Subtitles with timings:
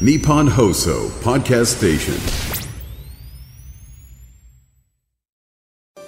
[0.00, 2.14] Nippon Hoso Podcast Station.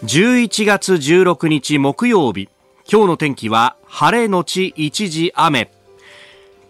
[0.02, 2.48] 11月16日木曜日。
[2.90, 5.70] 今日の天気は晴れのち一時雨。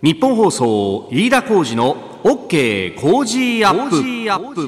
[0.03, 3.89] 日本放送飯田浩二の OK 工事アッ
[4.55, 4.67] プ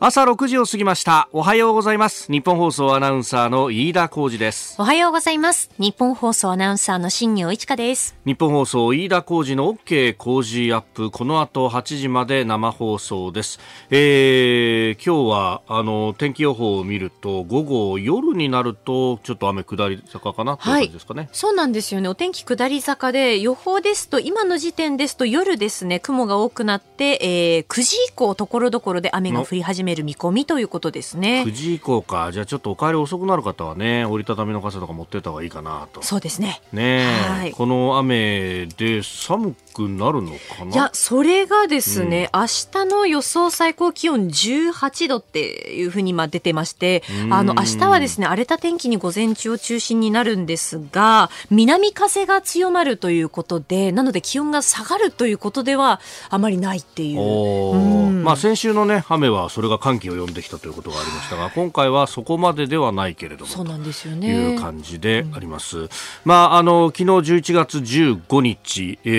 [0.00, 1.28] 朝6時を過ぎました。
[1.32, 2.30] おはようございます。
[2.30, 4.76] 日本放送アナウンサーの飯田浩二です。
[4.78, 5.72] おはようございます。
[5.76, 8.16] 日本放送アナウンサーの新業一華です。
[8.24, 11.10] 日本放送飯田浩二の OK 工事アップ。
[11.10, 13.58] この後8時まで生放送です、
[13.90, 22.08] えー、今日はあの天気予報を見ると午後夜になるとちょっと雨下り坂かなという感じですかね、そうなんですよね。
[22.08, 31.52] お天気下り坂で、予報ですと、今の時点ですと夜ですね、雲が多くなって、えー、9時以降、ところどころで雨が降り始める見込みということですね9。
[31.52, 36.60] 時以降かじゃあちょっとお帰り遅くなる方はね折りたたみの傘とか持ってった方がいいかなとそうですね。
[36.72, 40.72] ねえ、はいこの雨で寒くなるのかな？
[40.72, 57.20] いや、それがですね、明日の予想最高気温18度っていうふうに今出てまして、うんあの、明日はですね、荒れた天気に午前中を中心になるんですが、南風が強まるということで、なので気温が下がるということではあまりないっていう。
[57.20, 57.76] う
[58.10, 64.28] んまあ、先週の、ね、雨はそれが寒気を呼んできたということがありましたが今回はそこまでではないけれどもそうなんですよとね。
[64.28, 65.88] いう感じであります。
[66.24, 69.10] まあ、あの昨日11月15日、え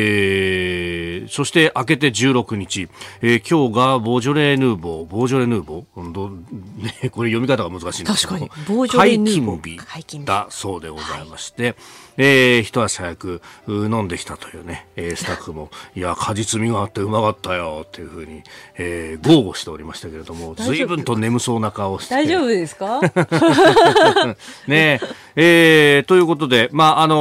[0.47, 0.48] ー
[1.29, 2.87] そして明けて16日、
[3.21, 6.03] えー今日がボージョレ・ヌーボー、ボージョレ・ヌーボー、う？
[6.07, 8.39] んどね、 これ読み方が難しいんですけど。
[8.39, 8.75] 確かに。
[8.77, 9.75] ボージョレヌーボー。
[9.77, 11.75] 解禁日だそうでございまして、
[12.17, 18.41] えー一足早くう飲んできたというね、えースタッフも、 いや、果実味があってうまかったよっていうふうに、
[18.77, 22.15] えー豪語しておりましたけれども、随分と眠そうな顔をして。
[22.15, 22.99] 大丈夫ですか？
[24.67, 24.99] ね
[25.41, 27.15] えーということで、まあ、あの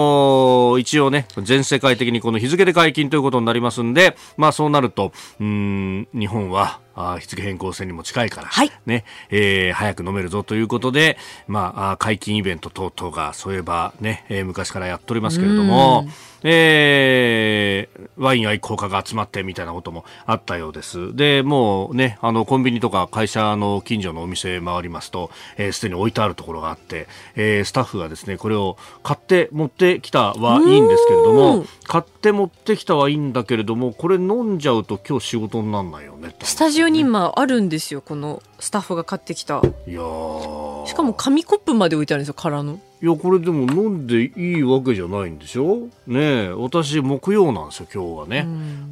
[0.76, 16.08] ー一応ね、全世界的にこの日付で解禁ということになりますんで、まあ、そうなると、うーん、日本は、あー日付変更線にも近いから、はいね、えー早く飲めるぞということで、まあ、あー解禁イベント等々が、そういえばね、えー昔からやっておりますけれども、
[16.42, 21.14] えーワイン愛好家が集まってみたいなこともあったようです。
[21.14, 27.06] で、もうね、あの、コンビニとか会社の近所のお店回りますと、えーすでに置いてあるところがあって、
[27.36, 36.34] えースタッフがですね、これを買って持ってきたはいいんですけれどうもん、買って持ってきたはいいんだけれども、これ飲んじゃうと今日仕事になんないよね。
[36.42, 39.62] スタジオに今あるんですよ、このスタッフが買ってきた。
[39.86, 42.80] いやーしかも紙コップまで置いてあるんですよ、空の。
[43.00, 45.88] いや、これでも飲んでいいわけじゃないんでしょ？
[46.08, 48.48] ねえ、私木曜なんですよ、今日はね。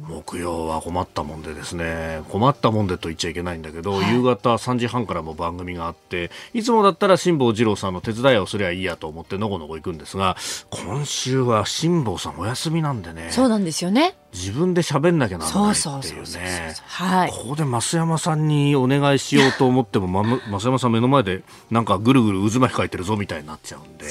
[0.07, 10.37] 木曜は困ったもんでですね、困ったもんでと言っちゃいけないんだけど、夕方3時半からも番組があって、いつもだったら辛坊二郎さんの手伝いをすりゃいいやと思ってのこのこ行くんですが、
[10.69, 14.15] 今週は辛坊さんお休みなんでね、そうなんですよね。
[14.33, 16.75] 自分で喋んなきゃならそうないっていうね。
[16.85, 17.29] はい。
[17.29, 24.05] ここで増山さんにお願いしようと思っても、ま、 増山さん目の前でなんかぐるぐる渦巻き書いてるぞみたいになっちゃうんで。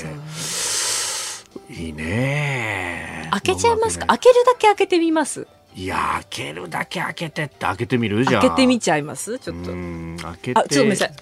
[1.69, 5.47] いいね開けちゃいますか、飲むわ開けるだけ開けてみます？
[5.75, 8.25] いや開けるだけ開けてって開けてみる？
[8.25, 8.41] じゃあ。
[8.43, 9.39] 開けてみちゃいます？
[9.39, 9.73] ちょっと。
[9.73, 10.61] うん開けて。
[10.61, 11.13] あちょっとごめんなさい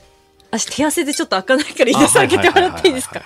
[0.54, 3.22] 足手汗でちょっと開かないからいいです開けてもらっていいですか？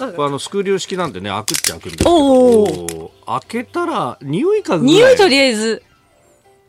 [0.00, 5.82] あのスクリュー式なんでね開くっちゃ開くんですけどお開けたら匂い嗅ぐ匂いとりあえず。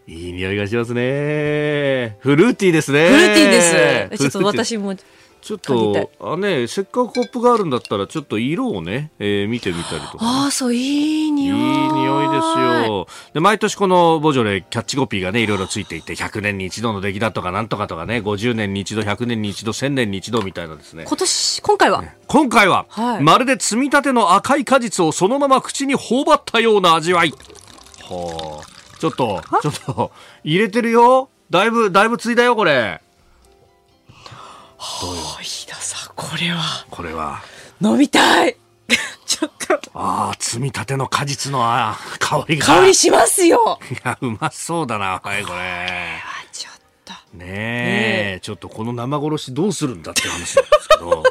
[0.05, 2.17] いい匂いがしますね。
[2.19, 3.07] フルーティーですね。
[3.07, 4.23] フルーティーです。
[4.23, 4.95] ちょっと私も
[5.43, 13.07] ちょっとあねせっかくコップがあるんだったらちょっと色をね、えー見てみたりとかね、ああそういいいい匂い匂いですよ。
[13.33, 21.05] で、毎年このボジョレキャッチコピーがね、いろいろついていて、100年に一度の出来だとかなんとかとかね、50年に一度、100年に一度、1000年に一度みたいなですね。
[21.07, 22.03] 今年今回は？
[22.27, 27.31] 今回は、はいまるで摘みたての赤い果実をそのまま口に頬張ったような味わい。
[27.31, 30.11] はあ、ちょっと、ちょっと、
[30.43, 31.29] 入れてるよ。
[31.49, 33.01] だいぶ、だいぶついだよ、これ。
[35.41, 37.41] 飯田さんこれはこれは？
[37.81, 38.57] 飲みたい
[39.25, 42.65] ちょっとああ、摘みたての果実のあー香りが。
[42.65, 45.59] 香りしますよいや、うまそうだな、はい、これ。
[45.59, 46.19] あ
[46.51, 46.73] ちょっ
[47.05, 47.45] とね
[48.35, 51.23] え、ちょっとこの生殺しどうするんだって話なんですけど。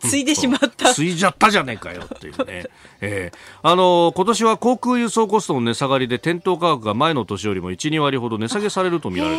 [0.00, 2.66] ついでしまったついじゃったじゃねえかよっていうね。
[3.00, 9.36] ええあの今年は航空輸送コストの値下がりで店頭価格が前の年よりも1、2割ほど値下げされると見られる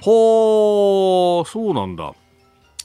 [0.00, 0.04] と。
[0.04, 2.12] ほー、そうなんだ。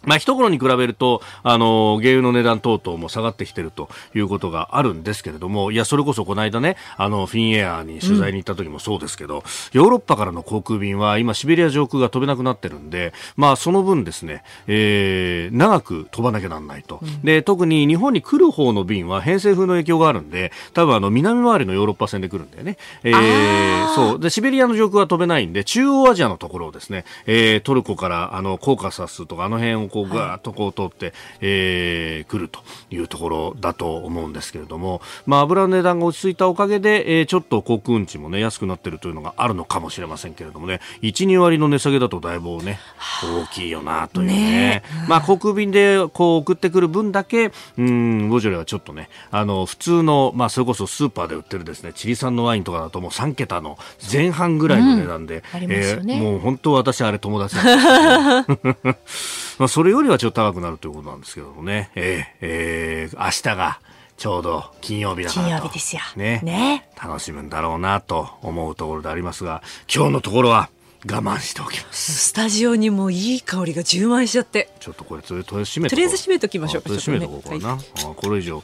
[0.06, 9.42] まあ、一頃に比べると、あの、原油の値段等々も下がってきてるということがあるんですけれども、いや、それこそこの間ね、あの、フィンエアーに取材に行った時もそうですけど、うん、
[9.74, 17.00] ヨーロッパからの航空便は今、シベリア上空が飛べなくなってるんで、まあ、その分ですね、えー、長く飛ばなきゃなんないと。
[17.02, 22.78] うん、で、特に日本に来る方の便は偏西風の影響があるんで、多分あの、南回りのヨーロッパ線で来るんだよね。
[23.04, 24.20] えー、そう。
[24.20, 32.60] で、シベリアの上空は飛べないんで、中央アジアのところをですね、えー、トルコから、あの、コーカサスとか、あの辺をこう、ガーッとこう、通って、えー、来ると
[32.92, 42.80] いうところだと思うんですけれども、まあ、油の値段が落ち着いたおかげで、えー、ちょっと航空運賃もね、安くなっているというのがあるのかもしれませんけれどもね、1、2割の値下げだとだいぶね、
[43.24, 44.36] 大きいよなというね。
[44.36, 44.84] ね。
[45.08, 53.78] まあ、航空便でこう送ってくる分だけ、うん、ボジョレはちょっとね、あの、普通の、まあ、それこそスーパーで売ってるですね、チリ産のワインとかだともう3桁の
[54.12, 63.80] 前半ぐらいの値段で、うん、えー、もう本当私あれ友達なんです まあ、それよりはちょっと高くなるということなんですけどもね、えー、えー、明日が
[64.18, 66.02] ちょうど金曜日だから金曜日ですよ。
[66.16, 66.40] ね。
[66.44, 66.90] ね。
[67.02, 69.62] 楽しむんだろうなと思うところでありますが、
[69.94, 70.70] 今日のところは
[71.08, 72.30] 我慢しておきます。
[72.30, 74.70] スタジオにもいい香りが充満しちゃって。
[74.80, 76.90] ちょっとこれ、とりあえず閉めとりあえず閉めときましょうか。
[76.90, 77.76] とりあえず閉めとこうかな。
[77.76, 78.64] はい、あこれ以上。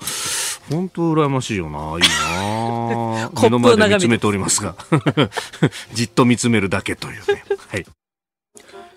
[0.70, 1.78] 本当羨ましいよな。
[1.78, 3.30] いいな。
[3.42, 4.76] 目の前で見つめておりますが。
[5.94, 7.44] じっと見つめるだけというね。
[7.68, 7.86] はい。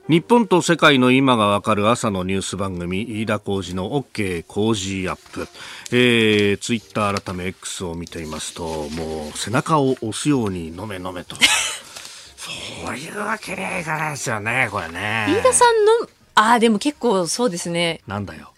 [0.06, 5.48] 日本と世界の今がわかる朝のニュース番組飯田浩司の OK 工事アップ、
[5.92, 11.36] えー、ツイッター改め X を見ていますともう背中を押すように飲め飲めと。
[12.36, 15.26] そういうわけにはいかないですよねこれね。
[15.30, 15.92] 飯田さんの
[16.34, 18.02] ああでも結構そうですね。
[18.06, 18.52] なんだよ。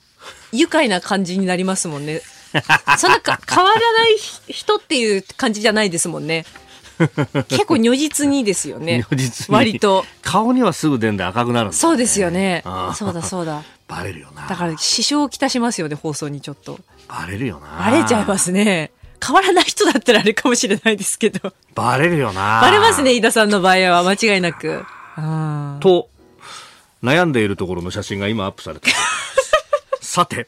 [0.51, 2.23] 愉快な感じになりますもんね。
[2.99, 4.17] そんなか変わらない
[4.49, 6.45] 人っていう感じじゃないですもんね
[7.49, 9.05] 結構如実にですよね。
[9.11, 9.55] 如実に。
[9.55, 10.05] 割と。
[10.23, 12.63] 顔にはすぐ出んで赤くなるね、そうですよね。
[12.95, 13.63] そうだそうだ。
[13.89, 14.47] バレるよな。
[14.47, 16.79] だから支障をきたしますよね、放送にちょっと。
[17.09, 17.91] バレるよな。
[17.91, 18.91] バレちゃいますね。
[19.25, 21.53] 変わらない人だったらあれかもしれないですけど。
[21.75, 22.61] バレるよな。
[22.61, 24.85] バレますね、飯田さんの場合は間違いなく。
[25.81, 26.09] と、
[27.03, 28.91] 悩んでいるところの写真が今アップされて
[30.17, 30.47] さて、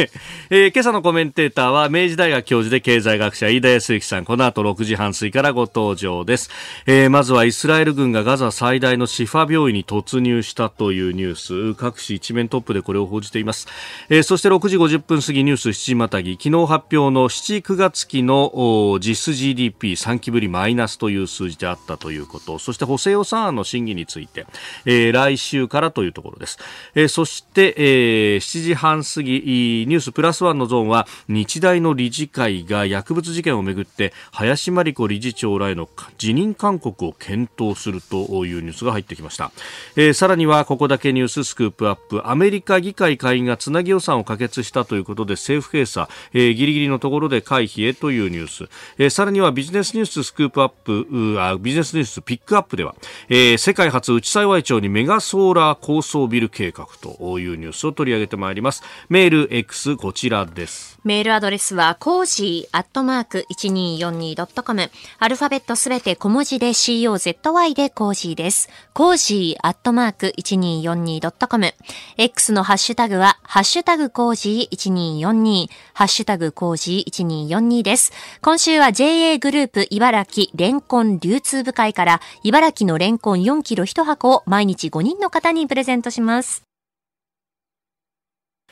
[0.48, 4.24] えー、今朝のコメンテーターは明治大学教授で経済学者飯田康之さん。
[4.24, 6.48] この後6時半過ぎからご登場です、
[6.86, 11.74] えー、まずはイスラエル軍がガザ最大のシファ病院に突入したというニュース。
[11.74, 13.68] 各紙一面トップでこれを報じています、
[14.08, 22.58] えー、そして6時50分過ぎニュース7時またぎ昨日発表の7、9月期の実質 GDP3 期ぶりマイナスという数字であったということ。
[22.58, 24.46] そして補正予算案の審議について、
[24.86, 26.56] えー、来週からというところです、
[26.94, 39.52] えー、そして、えー、7時半過ぎニュースプラスワンのゾーンは日大の理事会が薬物事件をめぐって林真理子理事長らへの辞任勧告を検討するというニュースが入ってきました、
[39.96, 42.28] えー、さらにはここだけニューススクープアップ。
[42.28, 48.68] アメリカ議会下院がつなぎ予算を可決したということで政府閉鎖、えー、ギリギリのところで回避へというニュース、
[48.98, 52.94] えー、さらにはビジネスニューススクープアップあビジネスニュースピックアップでは、
[53.28, 58.82] えー、世界初内幸町にメガソーラー高層ビル計画というニュースを取り上げてまいります。
[59.08, 60.98] メール X こちらです。
[61.02, 64.90] メールアドレスは、 cozy アットマーク 1242.com。
[65.18, 68.68] アルファベットすべて小文字で COZY で cozy です。
[68.92, 71.74] cozy アットマーク 1242.com。
[72.18, 78.12] X のハッシュタグは、ハッシュタグ cozy 1242、ハッシュタグ cozy 1242です。
[78.42, 86.69] 今週は JA グループ茨城レンコン流通部会から茨城のレンコン4キロ1箱を毎日5人の方にプレゼントします。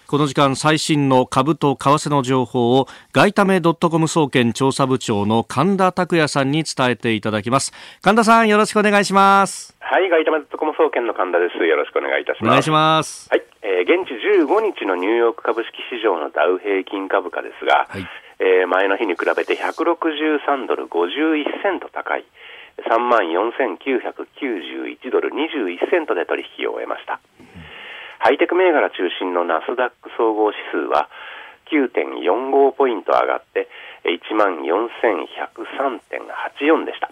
[0.09, 7.75] この時間最新の株と為替の情報を外為ドットコム総研調査部長の神田拓也さんに伝えていただきます。
[8.01, 9.77] 神田さんよろしくお願いします。
[9.81, 11.63] はい外為ドットコム総研の神田です。
[11.63, 12.49] よろしくお願いいたします。
[12.49, 14.49] お願いしますはい、えー、現地15
[14.81, 18.09] 日のニューヨーク株式市場のダウ平均株価ですが、はい。
[18.41, 22.25] えー、前の日に比べて163ドル51セント高い。
[22.87, 27.21] 3万4991ドル21セントで取引を終えました、
[28.19, 31.09] ハイテク銘柄中心のナスダック総合指数は
[31.71, 33.69] 9.45ポイント上がって
[34.05, 37.11] 1万4103.84でした。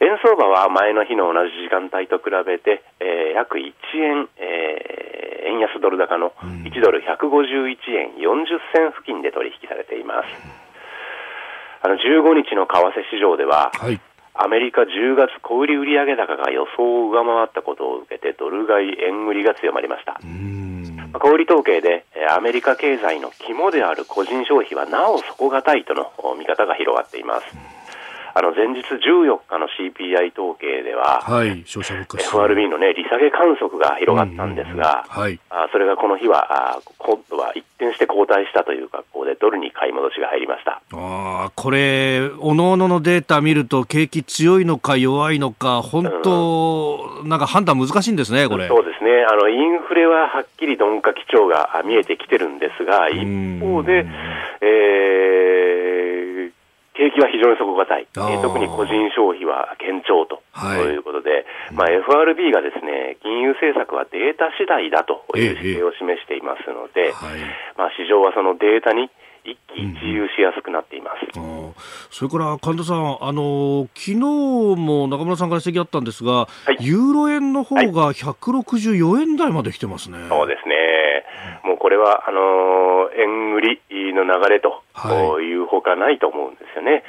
[0.00, 10.28] 円相場は前の日の同じ時間帯と比べて、えー、約1円、えー、円安ドル高の1ドル151円40銭付近で取引されています。
[11.82, 14.00] あの15日の為替市場では、はい、
[14.34, 20.20] アメリカ10月小売売上高が予想を上回ったことを受けてドル買い円売りが強まりました。
[21.18, 27.46] 小売統計でアメリカ経済の肝である個人消費はなお底堅いとの見方が広がっています
[28.34, 40.82] あの前日14日の CPI 統計では、はい、消費者物価 FRB の、ね、利下げ観測が広がったんですが、はい、あそれがこの日はあ今度は一転して後退したという格好で、ドルに買い戻しが入りました。
[40.92, 48.68] あこれ、おのおののデータ見ると、景気強いのか弱いのか、本当、うん、なんか判断難しいんですね、これ。
[48.68, 49.24] そうですね。
[49.24, 54.06] あのインフレははっきり鈍化基調が見えてきてるんですが、一方で、
[54.60, 56.59] えー、
[57.00, 69.08] 景気は非常に底堅い、えー、特に個人消費は堅調と、はい、いうことで、まあ、FRB がですね金融政策はデータ次第だという姿勢を示していますので、ええまあ、市場はそのデータに
[69.44, 71.74] 一喜一憂しやすくなっています、うん、
[72.10, 80.18] それから神田さん、あの昨日も中村さんから指摘あったんですが、はい、ユーロ円の方が164円台まで来てますね。
[80.18, 80.76] はい、そうですね。
[81.64, 83.80] もうこれはあの円売り
[84.14, 84.82] の流れと
[85.40, 85.54] い。
[85.54, 87.04] うほかないと思うんですよね。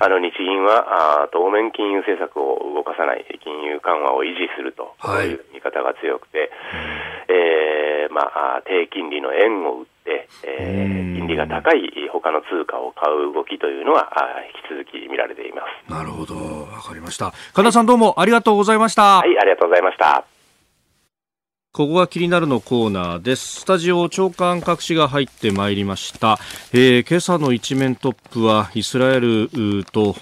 [0.00, 5.34] あの日銀はあ当面金融政策を動かさない、金融緩和を維持するとい。
[5.34, 6.50] う見方が強くて、
[7.28, 14.10] えー、まあ、低金利の円を売って、えー、金利が高い他の通貨を買う動きというのは
[14.70, 15.90] 引き続き見られています。
[15.90, 17.32] なるほど、わかりました。
[17.54, 19.18] 神田さんどうもありがとうございました。
[19.18, 20.29] はい、ありがとうございました。
[21.72, 23.60] ここが気になるのコーナーです。
[23.60, 26.40] スタジオ長官各紙が入ってまいりました。
[26.72, 29.48] えー、今朝の一面トップはイスラエル
[29.84, 30.16] と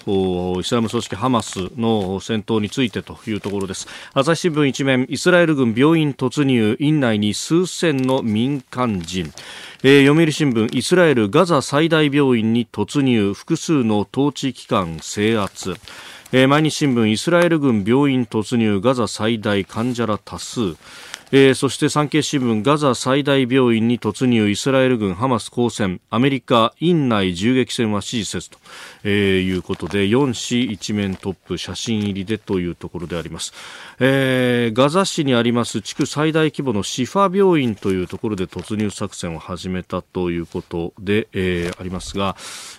[0.59, 3.87] イスラム組織ハマスの戦闘についてというところです。
[4.13, 9.33] 朝日新聞一面、イスラエル軍病院突入、院内に数千の民間人。
[9.81, 15.73] えー、読売新聞、イスラエルガザ最大病院に突入、複数の統治機関制圧。
[16.31, 20.75] えー、毎日新聞、イスラエル軍病院突入、ガザ最大患者ら多数。
[21.31, 26.01] えー、そして産経新聞ガザ最大病院に突入イスラエル軍ハマス交戦。
[26.09, 28.57] アメリカ院内銃撃戦は支持せずと、
[29.03, 33.53] えー、いうことで4市一面トップ写真入りでというところであります、
[33.99, 42.35] えー、ガザ市にあります地区最大規模のシファ病院というところで突入作戦を始めたということで、えー、ありますが、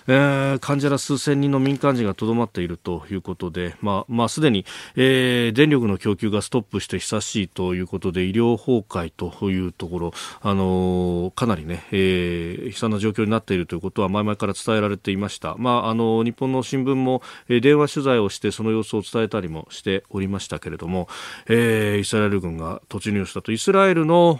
[0.07, 4.65] えー、患者ら数千人の民間人がとどまっているということで、まあ、まあ、すでに、
[4.97, 15.55] えー、電力の供給がストップして久しいということで医療療崩壊というところ、あのかなりね、えー、悲惨な状況になっているということは前々から伝えられていました。
[15.57, 21.07] まあ、あの日本の新聞も、え、電話取材をしてその様子を伝えたりもしておりましたけれども、
[21.47, 24.39] えー、イスラエル軍が突入したとイスラエルの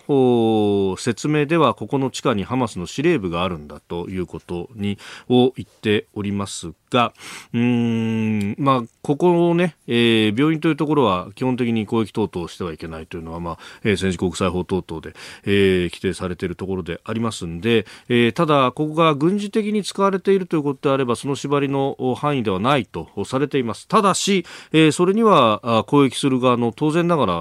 [0.98, 4.98] 説明ではここの地下にハマスの司令部があるんだということに
[5.30, 7.14] を言っておりますが、
[7.54, 15.14] うん、まあ、ここをね、えー、病院というところは基本的に攻撃等々してはいけないというのは、まあ、ー、戦時国際法等々で、
[15.46, 23.88] えー、規定されているところでありますんで、えー、ただ、ここが軍事的に使われているということであれば、その縛りの範囲ではないとされています。
[23.88, 27.32] ただし、えー、それには攻撃する側の当然ながら、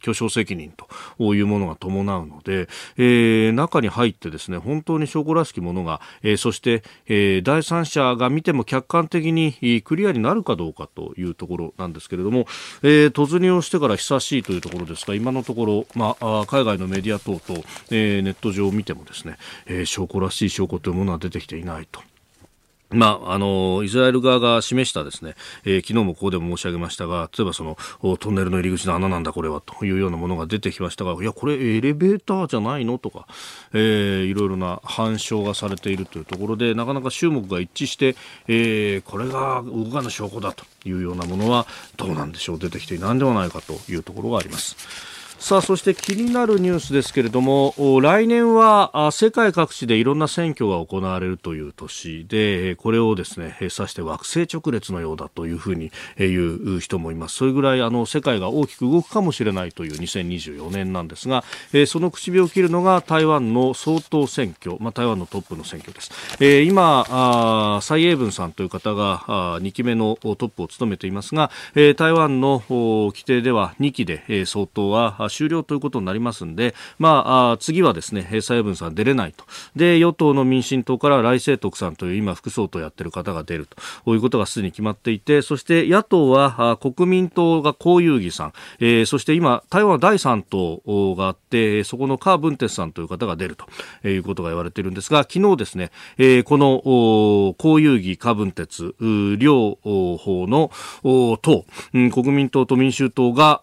[0.00, 0.72] 巨匠責任
[1.18, 12.46] というものが伴うので、えー、中に入ってですね、本当に証拠らしきものが、えー、そして、えー、第三者が見ても客観的にクリアになるかどうかというところなんですけれども、
[12.82, 22.00] えー、突入をしてから久しいというところですが、今のところ、まあ、海外のメディア等々、えー、ネット上を見てもですね、えー、証拠らしい証拠というものは出てきていないと。
[22.90, 25.34] まあ、あの、イスラエル側が示したですね、
[25.64, 27.76] えー、昨日もここでも申し上げましたが、例えばその、
[28.18, 33.26] トンネルの入り口の穴なんだこれはというようなものが出てきましたが、いや、これエレベーターじゃないのとか、
[33.74, 41.66] えー、いろいろな反証がされているというところで、なかなか衆目が一致して、えー、これが動かぬ証拠だというようなものは、
[41.98, 45.17] どうなんでしょう、出てきていないんではないかというところがあります。
[45.40, 57.36] さあそして気になるニュースですけれども来年は世界各地でいろんな選挙が行われるという年でこれをですね指して惑星直列のようだというふうに言う人もいます。
[57.36, 61.44] それぐらいあの世界が大きく動くかもしれないという2024年なんですが
[61.86, 66.10] その口火を切るのが台湾の総統選挙、まあ、台湾のトップの選挙です。
[66.64, 71.52] 今蔡英文さんという方が2期目のトップを務めていますが
[71.96, 79.44] 台湾の規定では2期で総統は終了ということになりますんで、まあ、次はですね、蔡英文さん出れないと。
[79.76, 83.76] で、与党の民進党から来清徳さんという今副総統やってる方が出ると。
[84.14, 93.66] いうことがすでに決まっていて、そして野党は国民党が江遊義さん、えー、そして今、台湾第3党があって、そこのカー・ブンテスさんという方が出ると。
[94.04, 96.82] いうことが言われているんですが、昨日ですね、え、この
[97.58, 98.94] 江遊義、カー・ブンテツ、
[99.38, 100.70] 両方の
[101.42, 103.62] 党、国民党と民衆党が、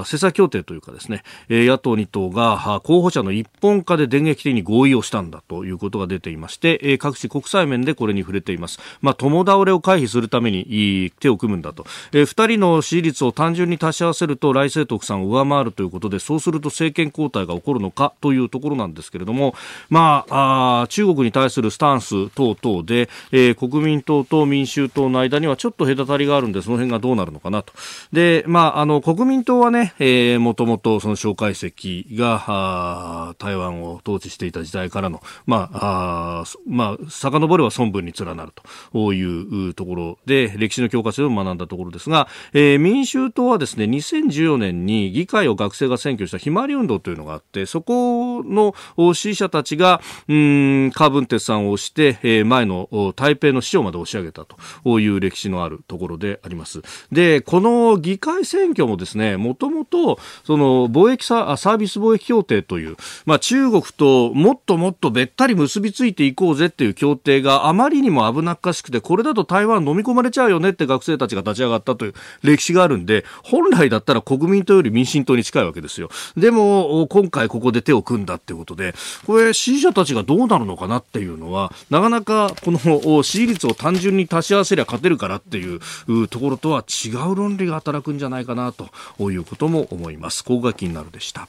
[0.00, 8.78] 政策協定というかですですね、野党2党が候補者の一本化で電撃的に合意をしたんだということが出ていまして、各地国際面でこれに触れています。
[9.02, 11.84] まあ、共倒れを回避するために手を組むんだと。
[12.12, 19.54] 2人の支持率を単純に足し合わせると来清徳さんを上回るということで、そうすると政権交代が起こるのかというところなんですけれども、
[19.90, 27.72] まあ、あ中国に対するスタンス等々で、えー、国民党と民衆党の間にはちょっと隔たりがあるんで、その辺がどうなるのかなと。
[28.12, 38.52] で、まあ、あの、国民党はね、えー、もともとその蒋介石が、台湾を統治していた時代からの、まあ、あまあ、遡れば孫文に連なる
[38.92, 48.74] というところで、歴史の教科書を学んだところですが、えー、民衆党はですね、2014年に議会を学生が占拠したひまわり運動というのがあって、そこの
[49.14, 56.82] 支持者たちが、うん、カーブンテスさんを押して、えー、前の台北の市長まで押し上げたという歴史のあるところであります。
[57.12, 76.08] で、この議会選挙もですね、もともと、その貿易ササービス貿易協定という、まあ中国ともっともっとべったり結びついていこうぜっていう協定があまりにも危なっかしくて、これだと台湾飲み込まれちゃうよねって学生たちが立ち上がったという歴史があるんで、本来だったら国民党より民進党に近いわけですよ。
[76.36, 78.94] でも、今回ここで手を組んだってことで、
[79.26, 85.80] これ支持者たちがどうなるのかなっていうのは、なかなかこの支持率を単純に足し合わせりゃ勝てるからっていう
[86.28, 90.44] ところとは違う論理が働くんじゃないかなということも思います。
[90.44, 91.48] ここが気になるでした。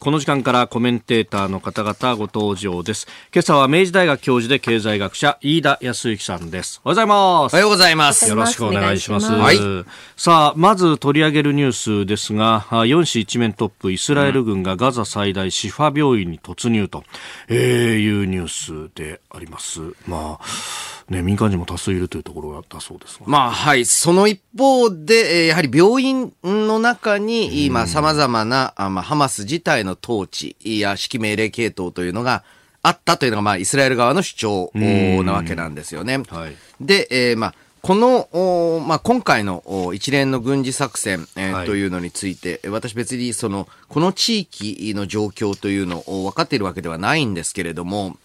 [0.00, 3.08] この時間からコメンテーターの方々ご登場です。
[3.34, 6.80] 今朝は明治大学教授で経済学者飯田康之さんです。
[6.84, 7.54] おはようございます。
[7.54, 8.28] おはようございます。
[8.28, 9.32] よろしくお願いします。
[9.32, 9.58] はい、
[10.16, 17.02] さあ、まず取り上げるニュースですが、4市一面トップ、イスラエル軍がガザ最大シファ病院に突入と、
[17.48, 17.58] えー、
[17.98, 19.80] いうニュースであります。
[20.06, 23.86] まあね、民間人も多数いるというところだそうですまあ、はい。
[23.86, 32.44] その一方で、やはり病院の中に、今、様々な、まあ、ハマス自体の統治や指揮命令系統というのが
[32.82, 36.22] あったというのが、まあ、イスラエル側の主張なわけなんですよね。
[36.28, 48.16] はい、で、えー、まあ、この、まあ、今回の一連の軍事作戦、えーはい、というのについて、私別にその、この地域の状況というのを分かっているわけではないんですけれども、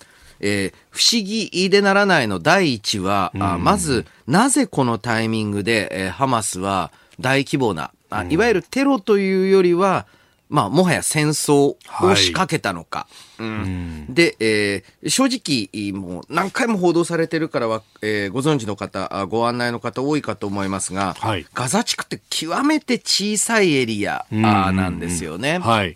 [0.43, 10.05] えー、不思議でならないの第一は、うん、あまず、なぜこのタイミングで、えー、ハマスは大規模な、あいわゆるテロというよりは、
[10.49, 11.77] まあ、もはや戦争を
[12.15, 13.07] 仕掛けたのか。
[13.37, 25.59] はい、うん、で、えー、正直、もう何回も報道されてるからは、えー、ご存知の方、ご案内の方多いかと思いますが、はい、ガザ地区って極めて小さいエリアなんですよね。
[25.59, 25.93] はい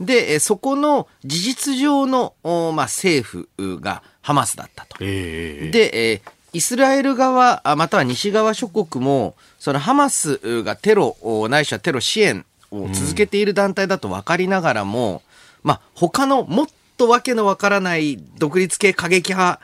[0.00, 3.48] で、そこの事実上の、まあ、政府
[3.80, 4.96] がハマスだったと。
[5.00, 11.16] えー、で、えー、イスラエル側、または西側諸国も、そのハマスがテロ、
[11.50, 15.20] ないしはテロ支援を続けている団体だと分かりながらも、うん、
[15.64, 19.60] まあ、他のもっとわけのわからない独立系過激派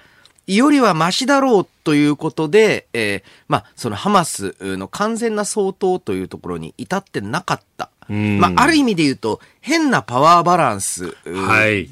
[0.46, 7.90] よりはマシだろうということで、えー、まあ、そのハマスの完全な相当というところに至ってなかった。
[8.12, 11.88] まあ、ある意味で言うと、変なパワーバランスで、はい、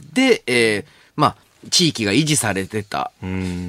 [0.46, 0.85] えー、
[1.16, 1.37] まあ、
[1.70, 3.11] 地域が維持されてた。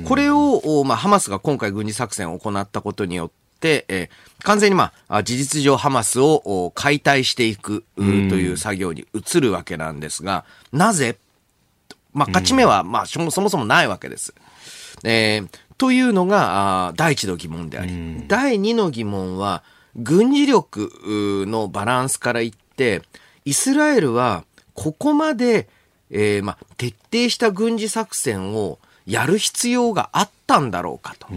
[0.06, 3.30] これを、まあ、ハマスが今回軍事作戦を行ったことによっ
[3.60, 11.18] て、えー、完全にまあ、事実上ハマスを解体していくという作業に移るわけなんですが、なぜ
[12.16, 14.34] まあ、勝ち目は、まあ、そもそもないわけです。
[15.04, 19.64] えー、というのが、第一の疑問であり、第二の疑問は、
[19.96, 23.02] 軍事力のバランスから言って、
[23.46, 25.68] イスラエルはここまで、
[26.12, 31.28] えー、まあ、徹底した軍事作戦をやる必要があったんだろうかと。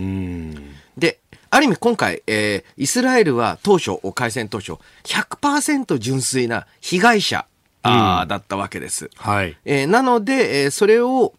[0.97, 4.73] で、ある意味今回、えー、イスラエルは当初、開戦当初、
[5.05, 7.47] 100%純粋な被害者、
[7.83, 9.09] あだったわけです。
[9.17, 9.57] はい。
[9.65, 11.35] えー、なので、えー、それを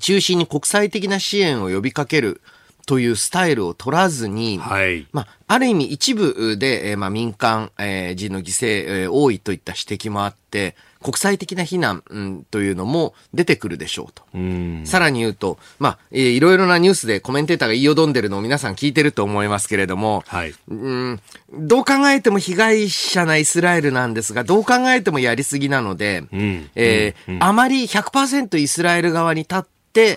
[0.00, 2.40] 中心に国際的な支援を呼びかける
[2.86, 14.22] というスタイルを取らずに、はい、まあ、ある意味一部で、えー、まあ、民間、えー、人の犠牲、えー、多いといった指摘もあって、国際的な非難、うん、というのも出てくるでしょうと。
[14.34, 21.20] うさらに言うと、まあ、えー、いろいろなニュースでコメンテーターが言いよどんでるのを皆さん聞いてると思いますけれども、はい、うん
[21.52, 29.68] どう考えても被害者なイスラエルなんですが、どう考えてもやりすぎなので、うん、えー、うん、あまり100%イスラエル側に立って、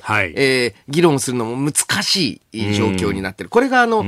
[0.03, 3.49] はい、えー、議論するのも難しい状況になってる。
[3.49, 4.03] これがあの、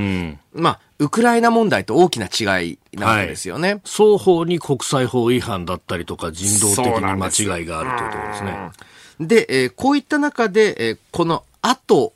[0.53, 8.71] まあ、ウクライナ問題と大きな違いなわけですよね、はい、双方に国際法違反だったりとか人道的に間違いがあるというところですね。
[9.19, 12.13] で、えー、こういった中で、えー、この後、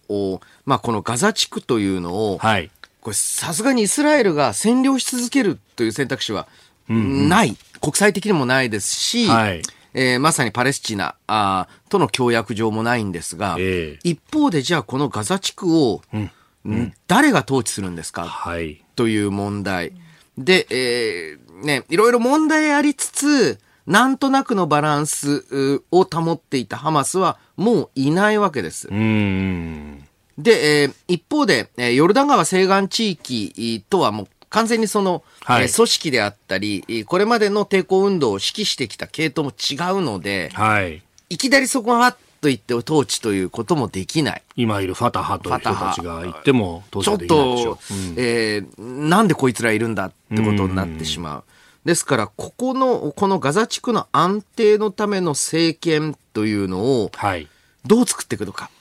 [0.65, 2.69] まあ、このガザ地区というのを、はい、
[3.01, 6.47] これさすがにイスラエルが占領し続けるという選択肢は
[6.87, 7.57] ない。
[7.81, 9.61] 国際的にもないですし、はい
[9.93, 18.25] えーまさにパレスチナあーとの協約上もないんですが、ええ一方でじゃあこのガザ地区を、ん誰が統治するんですか？
[18.25, 18.83] はい。
[18.95, 19.93] という問題。
[20.37, 28.87] で、えーね、いろいろ問題ありつつ、なんとなくのバランスうを保っていたハマスはもういないわけです。
[28.89, 41.01] で、えー一方で、えーヨルダン川西岸地域とはもう完全にその、はいえー組織であったり、えーこれまでの抵抗運動を指揮してきた系統も違うので、はい。
[41.29, 44.41] いきなりそこがわっと言って統治ということもできない。
[44.55, 47.95] 今いるファタハという人たちが言っても、当ちょっ然できないでしょとう。
[47.95, 51.43] うん、えーなんでこいつらいるんだってことになってしまう。
[51.85, 57.47] ですから、ここの、このガザ地区の安定のための政権というのをはい。
[57.85, 58.65] どう作っていくのか。
[58.65, 58.80] これ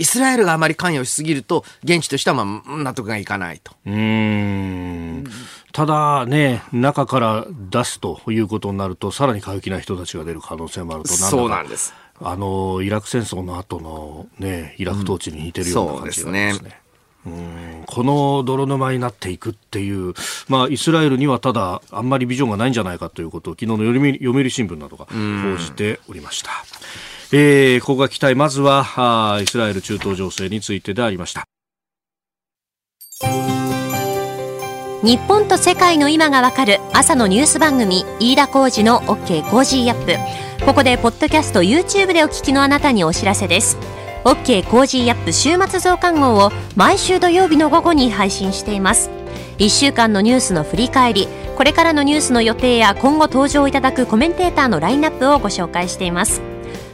[0.00, 3.72] イスラエルがあまり関与しすぎると、現地としてはまあ納得がいかないと。
[3.84, 5.24] うーん
[5.72, 11.92] ただね、中から出すということになると、さらに過激な人たちが出る可能性もあると、そうなんです。
[12.18, 16.80] あの、イラク戦争の後のね、イラク統治に似てるような感じがありますね。
[17.26, 20.14] うん、この泥沼になっていくっていう、
[20.48, 26.50] まあ、イスラエルにはただ、あんまりビジョンがないんじゃないかということを、昨日の読売読売新聞などが報じておりました。
[27.32, 28.84] えー、ここが期待、まずは
[29.34, 31.44] あイスラエル中東情勢についてでありました。
[35.02, 40.64] 日本と世界の今がわかる朝のニュース番組飯田浩二の OK コージーアップ。
[40.66, 43.78] ここでポッドキャスト YouTube でお聞きのあなたにお知らせです。
[44.24, 49.10] OK コージーアップ週末増刊号を毎週土曜日の午後に配信しています。
[49.58, 56.49] 1週間のニュースの振り返りこれからのニュースの予定や今後登場いただくコメンテーターのラインナップをご紹介しています。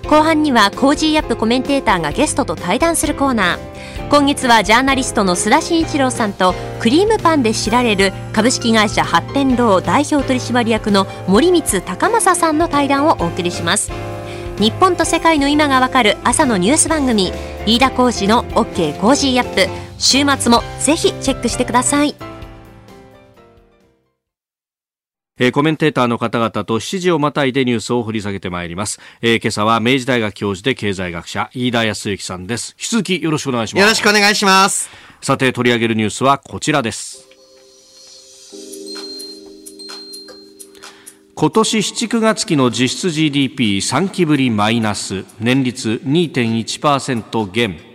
[0.08, 4.08] 後半には Cozy up コメンテーターがゲストと対談するコーナー。
[4.08, 13.90] 今月はジャーナリストの須田慎一郎さんとクリームパンで知られる株式会社八天堂代表取締役の森光孝雅さんの対談をお送りします。
[14.60, 17.32] 日本と世界の今がわかる朝のニュース番組
[17.66, 19.68] 飯田浩司の OK Cozy up。
[19.98, 22.14] 週末もぜひチェックしてください。
[25.38, 29.00] えーコメンテーターの方々と7時をまたいでニュースを掘り下げてまいります。
[29.20, 32.74] えー今朝は明治大学教授で経済学者、飯田泰之さんです。
[32.78, 33.82] 引き続きよろしくお願いします。
[33.82, 34.88] よろしくお願いします。
[35.20, 37.28] さて取り上げるニュースはこちらです。
[41.34, 47.85] 今年7、9月期の実質 GDP3 期ぶりマイナス、年率2.1%減。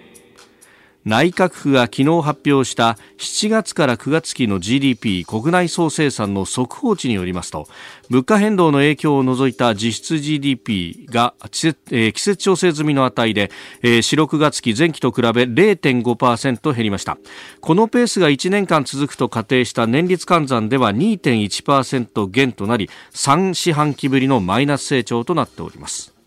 [1.05, 7.67] 内閣府が昨日発表した7月から9月期の GDP 国内総生産の速報値によりますと
[8.09, 11.75] 物価変動の影響を除いた実質 GDP が季
[12.13, 17.17] 節,、調整済みの値で、4、6月期前期と比べ0.5%減りました。
[17.61, 26.20] このペースが1年間続くと仮定した年率換算では2.1%減となり3四半期ぶりのマイナス成長となっております。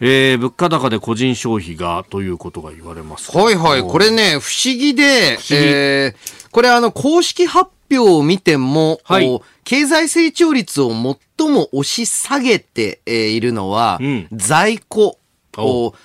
[0.00, 3.36] えー、物価高で個人消費がということが言われます。
[3.36, 3.82] はいはい。
[3.82, 5.54] これね、不思議で、議。
[5.54, 9.28] えーこれあの、公式発表を見ても、はい。
[9.28, 10.90] お経済成長率を
[11.38, 14.28] 最も押し下げてえーいるのは、うん。
[14.32, 15.18] 在庫。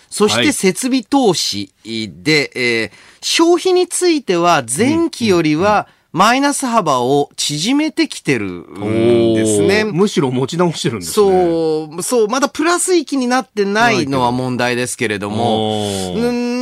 [0.10, 0.46] そしはい。
[0.46, 9.84] て設備投資で、えー消費については前期よりはマイナス幅を縮めてきてるんですね。
[9.84, 11.14] むしろ持ち直してるんですね。
[11.14, 16.16] そう、そう、まだプラス域になってないのは問題ですけれども、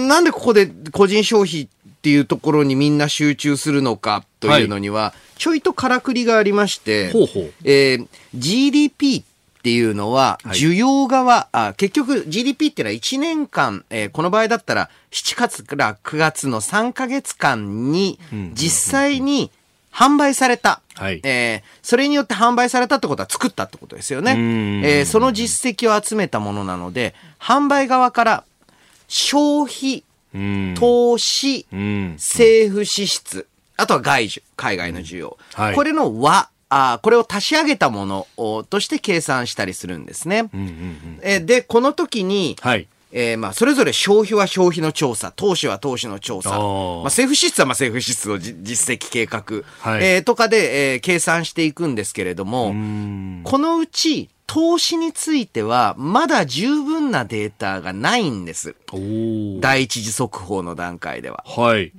[0.07, 1.67] なんでここで個人消費っ
[2.01, 7.53] ていうところにみんな集中するのかというのには、ちょいとからくりがありまして、ほうほう。
[7.63, 9.32] えー GDP って
[9.71, 10.58] いうのは、はい。
[10.58, 18.19] 需要側、あ結局 GDP っていうのは1年間、えーこの場合だったら7月から9月の3ヶ月間に
[18.54, 19.52] 実際に
[19.91, 21.21] 販売された、はい。
[21.23, 24.34] えーそれによって販売されたってことは作ったってことですよね。
[24.34, 28.43] んえーその実績を集めたものなので、販売側から
[29.08, 30.76] 消費、うん。
[30.78, 32.13] 投資、うん。
[32.17, 33.47] 政府支出、
[33.78, 35.38] あとは外需、海外の需要。
[35.54, 35.76] はい。
[35.76, 36.49] これの和、
[36.93, 40.49] あこれを足し上げたものをとして計算したりするんですね。
[40.53, 41.19] うんうんうん。
[41.21, 42.88] えーで、この時に、はい。
[43.15, 53.41] えーまあ、それぞれ消費は消費の調査、投資は投資の調査、まあ政府支出はまあ政府支出のじ実績計画、はいえーとかで、えー計算していくんですけれども、うん。
[53.43, 58.75] このうち投資についてはまだ十分なデータがないんです。
[59.62, 61.43] 第一次速報の段階では。
[61.45, 61.91] はい。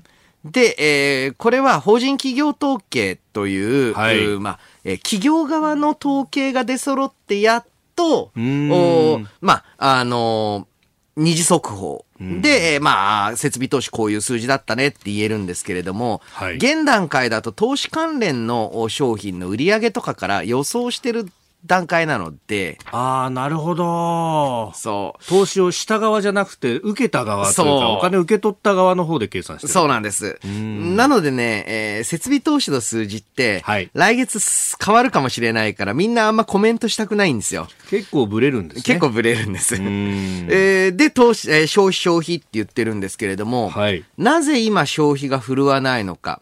[0.45, 4.25] で、えーこれは法人企業統計という、はい。
[4.25, 10.75] うまあ、えー企業側の統計が出揃ってやっと、おまあ、あのー
[11.17, 12.05] 二次速報。
[12.19, 16.57] で、えーまあ、設備投資こういう数字だったねって言えるんですけれども、はい。
[16.57, 21.29] 現段階だと投資関連のお商品の売り上げとかから予想してる
[21.67, 24.73] 段階なので、ああ、なるほど。
[24.75, 25.25] そう。
[25.27, 29.73] 投資をした側じゃなくて、受けた側というそうか、お金を受け取った側の方で計算してる。
[29.73, 30.39] そうなんです。
[30.45, 37.69] なのでね、えー設備投資の数字って、はい来月す変わるかもしれないから、みんなあんまコメントしたくないんですよ。
[37.89, 38.83] 結構ブレるんですね。
[38.83, 39.79] 結構ブレるんです。
[39.79, 39.87] ん
[40.51, 46.41] えーで、投資、えー消費消費って言ってるんですけれども、はいなぜ今消費が振るわないのか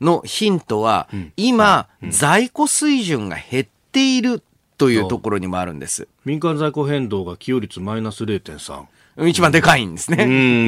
[0.00, 4.42] のヒントは、今、在庫水準が減っている
[4.82, 6.08] というところにもあるんです。
[6.24, 8.84] 民間在庫変動が寄与率マイナス0.3。
[9.28, 10.24] 一番でかいんですね。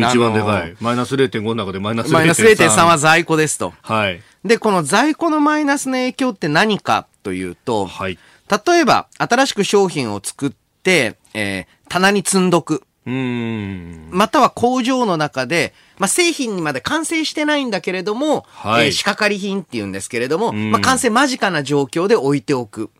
[0.06, 0.76] 一番でかい。
[0.80, 2.12] マイナス0.5の中でマイナス0.3。
[2.12, 3.72] マイナス0.3は在庫ですと。
[3.82, 4.20] はい。
[4.44, 8.18] で、この在庫のマイナスの影響って何かというと、はい。
[8.66, 12.82] 例えば、新しく商品を作って、えー棚に積んどく。
[13.06, 14.08] うーん。
[14.10, 22.88] または工場の中で、まあ、製品にまで完成してないんだけれども、はいえー仕掛かり品っていうんですけれども、んまあ、完成間近な状況で置いておく。
[22.88, 22.90] こ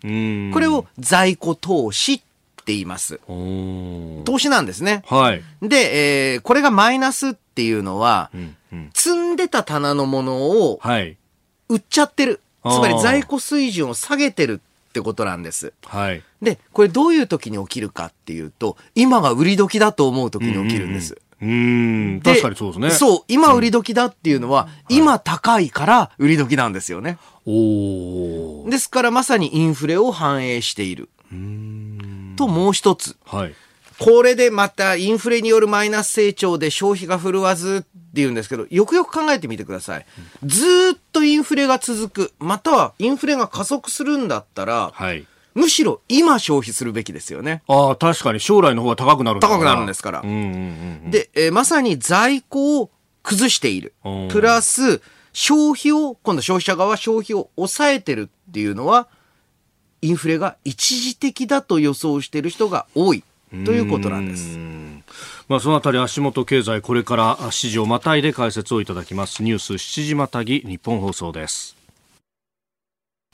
[0.61, 3.21] れを在庫投資って言います。
[3.27, 5.03] 投資なんですね。
[5.07, 5.43] はい。
[5.63, 8.57] で、えーこれがマイナスっていうのは、うん。
[8.73, 8.91] うん。
[8.95, 10.37] 積んでた棚のもの
[10.69, 11.17] をはい。
[11.69, 12.41] 売っちゃってる。
[12.63, 14.61] つあーまり在庫水準を下げてる
[14.95, 15.73] ってことなんです。
[15.85, 16.23] はい。
[16.41, 21.19] で、これどういう時に起きるかっていうと、今が売り時だと思う時に起きるんです。
[21.43, 22.21] うーん。
[22.21, 22.91] で確かにそうですね。
[22.91, 27.19] そう、今売り時だっていうのは、今高いから売り時なんですよね。
[27.45, 28.71] おー。
[28.71, 31.09] ですからまさにインフレを反映している。
[32.37, 33.17] ともう一つ。
[33.27, 33.55] はい。
[33.99, 40.07] これでまたインフレによるマイナス成長で消費が振るわずって言うんですけど、よくよく考えてみてください。
[40.45, 45.27] ずーっとインフレが続く、またはインフレが加速するんだったら、はい。
[45.55, 47.63] むしろ今消費するべきですよね。
[47.69, 50.35] ああ、確かに将来の方が高くなる高くなるんですからうんうん
[51.05, 51.11] うん。
[51.11, 52.91] で、えーまさに在庫を
[53.23, 54.29] 崩しているうん。
[54.29, 55.01] プラス、
[55.33, 59.07] 消費を、今度消費者側は消費を抑えてるっていうのは、
[60.03, 63.25] インフレが一時的だと予想している人が多い
[63.65, 64.59] ということなんです。
[65.49, 69.43] まあ、そのあたり足元経済、これから市場またいで解説をいただきます。
[69.43, 71.77] ニュース7時またぎ、日本放送です。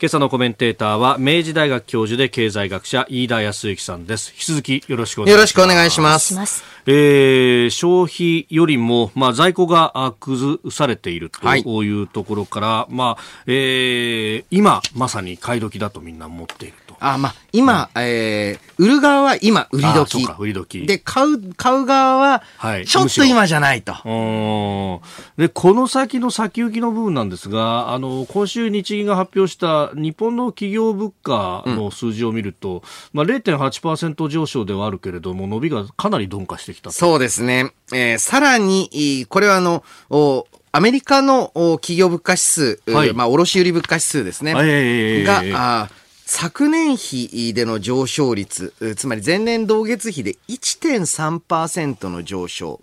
[0.01, 4.33] 今朝のコメンテーターは、明治大学教授で経済学者、飯田康之さんです。
[4.33, 5.37] 引き続きよろしくお願いします。
[5.37, 6.27] よろしくお願いします。
[6.29, 6.65] します。
[6.87, 16.90] えー消費よりも、まあ、在庫があ崩されているとはいいうところから、まあえー今、まさに買い時だとみんな思っていると。
[17.01, 20.37] あ、まあ、今、えー売る側は今、売り時か。
[20.39, 23.93] 売り時で、買う、買う側ははい、ちょっと今じゃないと。
[23.93, 25.01] うーん
[25.37, 32.83] で、この先の先行きの部分なんですが、あの、今週日銀が発表した日本の企業物価の数字を見ると、
[33.13, 36.93] まあ0.8%上昇ではあるけれども、伸びがかなり鈍化してきたと。
[36.97, 37.73] そうですね。
[37.93, 44.55] えーさらに、いいこれはあの、おアメリカのお企業物価指数、はいまあ、卸売物価指数ですね。
[44.57, 46.00] ええが、あー
[46.33, 52.81] 昨年比での上昇率、うつまり前年同月比で1.3%の上昇。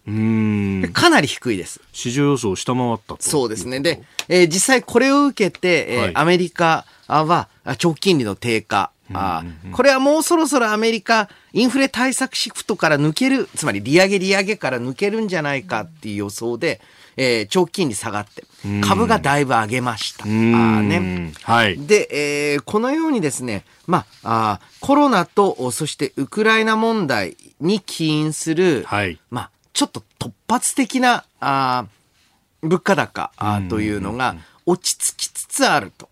[0.91, 1.79] かなり低いです。
[1.93, 3.17] 市場予想を下回ったと。
[3.21, 3.79] そうですね。
[3.79, 8.91] で、えー実際これを受けて、えーはいアメリカはあ長期金利の低下。
[9.13, 16.81] あーこれはもうそろそろアメリカ、インフレ対策シフトから抜ける、つまり利上げ利上げから抜けるんじゃないかっていう予想で、
[17.17, 18.43] えー長期金利下がって、
[18.81, 20.23] 株がだいぶ上げました。
[20.25, 21.33] あね。
[21.41, 21.77] はい。
[21.77, 22.07] で、
[22.53, 29.19] えーこのようにですね、まあ、あーコロナと、おそしてウクライナ問題に起因する、はい。
[29.31, 33.31] まあ、ちょっと突発的な、あー物価高
[33.69, 36.09] というのが落ち着きつつあると。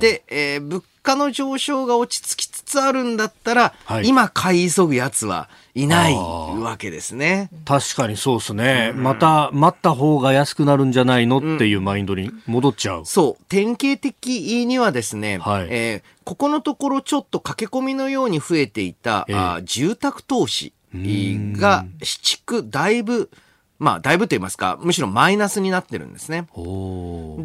[0.00, 7.50] で、で、えー物価の上昇が落ち着きつつあるんだったら、はい今買い急ぐやつはいないわけですね。
[7.64, 8.92] 確かにそうですね。
[8.94, 13.04] また、待った方が安くなるんじゃないのっていうマインドに戻っちゃう。
[13.06, 23.30] そう、典型的にはですね、はいえーここのところちょっと駆け込みのように増えていた、ええあー住宅投資が、市区だいぶ、
[23.78, 26.46] まあ、だいぶと言いますか、むしろマイナスになってるんですね。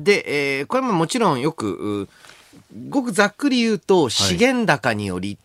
[0.04, 2.10] で、えーこれももちろんよく、う
[2.90, 5.38] ごくざっくり言うと、資源高によりっ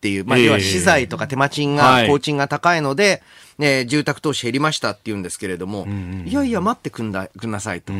[0.00, 3.22] ていう、まあ、ええ要は資材とか手間賃が、はい工賃が高いので、
[3.58, 5.86] ね、住宅投資減りましたって言うんですけれども、
[6.24, 7.92] いやいや、待ってくんだ、くんなさいと。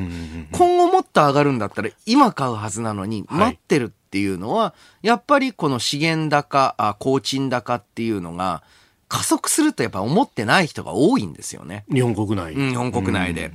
[0.53, 8.63] 今後もっと上がるんだったら、今買うはずなのに、はい待ってるっていうのは、やっぱりこの資源高、あ工賃高っていうのが、
[9.09, 11.85] 加速するとやっぱ思ってない人が多いんですよね。
[11.93, 12.55] 日本国内。
[12.55, 13.53] うん日本国内で。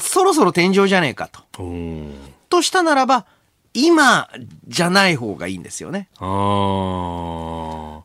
[0.00, 1.42] そろそろ天井じゃねえかと。
[2.48, 3.26] としたならば、
[3.74, 4.28] 今
[4.66, 6.08] じゃない方がいいんですよね。
[6.18, 8.00] あー。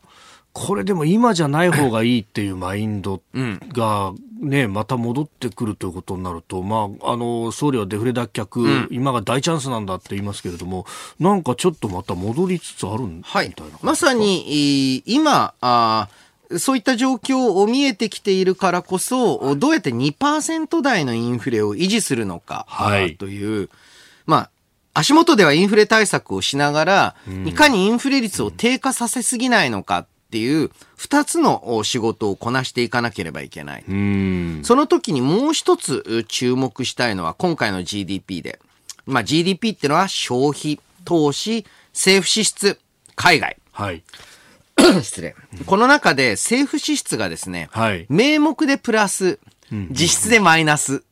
[0.58, 10.86] これでも今じゃない方がいいっていうマインドがね、また戻ってくるということになると、まあ、あの、総理はデフレ脱却、うん、今が大チャンスなんだって言いますけれども、
[11.20, 16.08] なんかちょっとまた戻りつつあるみたいな、はい、まさに、今、あ
[16.58, 23.68] そういった状況を見えてきているからこそ、どうやって2%台のインフレを維持するのか、はい、という、
[24.26, 24.50] まあ、
[24.98, 33.84] 足元ではインフレ対策をしながら、いかにインフレ率を低下させすぎないのかっていう二つの仕事をこなしていかなければいけない。
[34.62, 38.58] その時にもう一つ注目したいのは今回の GDP で。
[39.04, 42.80] まあ GDP ってのは消費、投資、政府支出、
[43.16, 43.58] 海外。
[43.72, 44.02] はい。
[45.02, 45.36] 失礼。
[45.66, 49.40] この中で政府支出がですね、はい、名目でプラス、
[49.90, 51.02] 実質でマイナス。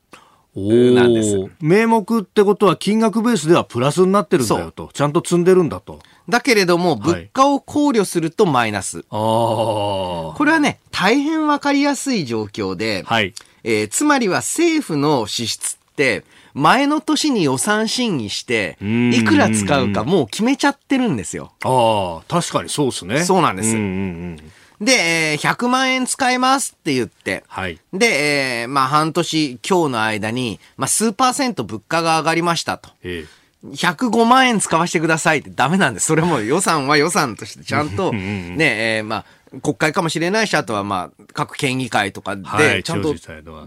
[0.56, 1.36] なんです。
[1.60, 4.90] 名目ってことは金額ベースではプラスになってるんだよと。
[4.92, 5.98] ちゃんと積んでるんだと。
[6.28, 8.98] だけれども、物価を考慮するとマイナス。
[8.98, 21.52] はい、これはね、大変わかりやすい状況で、はい、えー、つまりは政府の支出って、前の年に予算審議して、いくら使うかもう決めちゃってるんですよ。
[21.64, 23.24] ああ、確かにそうですね。
[23.24, 23.70] そうなんです。
[23.70, 23.86] うんうんう
[24.34, 24.38] ん
[24.80, 27.78] で、えー、100万円使いますって言って、はい。
[27.92, 32.90] で、えー、まあ半年、今日の間に、まあ数パーセント物価が上がりましたと。
[33.02, 36.06] ええ105万円使わせてくださいってダメなんです。
[36.06, 43.14] それも予算は予算としてちゃんと、ね、えー、まあ、国会かもしれないし、あとはまあ、各県議会とかで、ちゃんと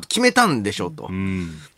[0.08, 1.06] 決めたんでしょうと。
[1.06, 1.10] っ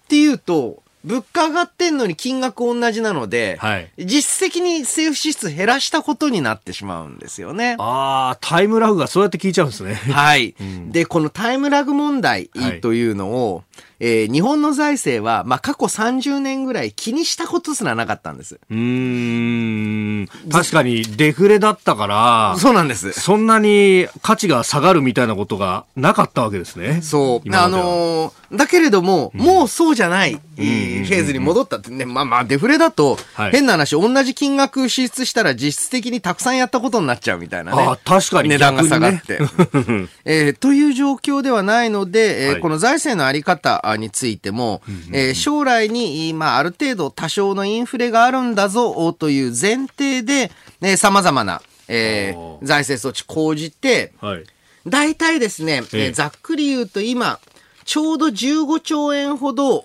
[0.10, 7.76] ていうと、物価上がってんのに金額同じなので、はい、実績に政府支出減らしたことになってしまうんですよね。
[7.80, 9.96] ああ、タイムラグがそうやって聞いちゃうんですね。
[9.96, 10.56] はい。
[10.60, 12.50] うん、で、このタイムラグ問題
[12.82, 13.64] というのを、はい
[14.00, 18.60] えー、日本の財政は、まあ、過去30年ぐらい気にしたことすらなかったんです。
[18.70, 20.28] うん。
[20.52, 23.12] 確かにデフレだったから、そうなんです。
[23.12, 27.02] そんなに価値が下がるみたいなことがなかったわけですね。
[27.02, 27.56] そう。
[27.56, 33.18] あのー、だけれども、もうそうじゃない、フェーズに戻ったってね、まあまあデフレだと、
[33.52, 37.84] 変な話、同じ金額支出したら実質的にたくさんやったことになっちゃうみたいなね。
[37.84, 38.50] あ確かに。
[38.50, 39.40] 値段が下がって。
[39.40, 39.48] ね
[40.26, 54.44] えー、という状況ではないので、えー、はい、この財政のあり方、についても、えー、将来に、まあ、ある程度多少のインフレがあるんだぞという前提で、ね、様々な、えー、財政措置講じて、はい、
[54.88, 57.40] 大体ですね、えー、ざっくり言うと今、
[57.86, 59.80] ちょうど15兆円ほど、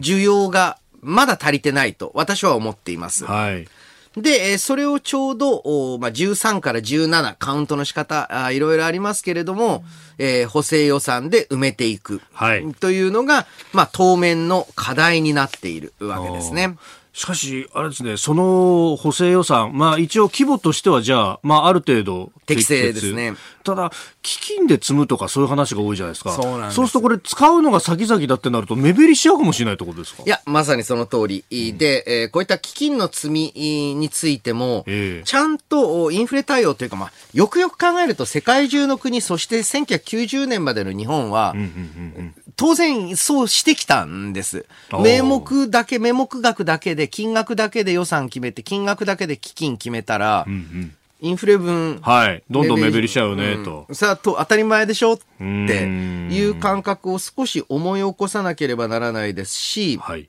[0.00, 3.24] 需要がまだ足りてないと私は思っています。
[3.24, 3.68] はい
[4.16, 9.84] で、それをちょうど、まあ、13から17、カウントの仕方、あいろいろありますけれども、
[10.18, 12.20] えー、補正予算で埋めていく。
[12.32, 12.74] はい。
[12.74, 16.76] というのが、まあ、当面の課題になっているわけですね。
[17.18, 23.34] しかし、あれですね、その補正予算、まあ一応規模としてはじゃあ、まあある程度適正ですね。
[23.68, 26.32] ただ、基金で積むとかそういう話が多いじゃないですか。
[26.32, 26.76] そうなんです。
[26.76, 30.22] そうするとこれ使うのが先々だってなると目減りしちゃうかもしれないってことですか？
[30.24, 31.44] いや、まさにその通り。
[31.50, 33.52] うん、で、えー、こういった基金の積み
[33.94, 44.64] についても、えー、ちゃんとインフレ対応というか、まあ、よくよく考えると世界中の国、そして1990年までの日本は、うんうんうんうん、当然そうしてきたんです。
[45.02, 51.98] 名目だけ、名目額だけで、金額だけで予算決めて、金額だけで基金決めたら、うんうんインフレ分。
[52.00, 52.42] はい。
[52.48, 53.86] どんどん目減りしちゃうね、と。
[53.92, 55.38] さあ、と、当たり前でしょって。
[55.42, 60.28] いう感覚を少し思い起こさなければならないですし、はい、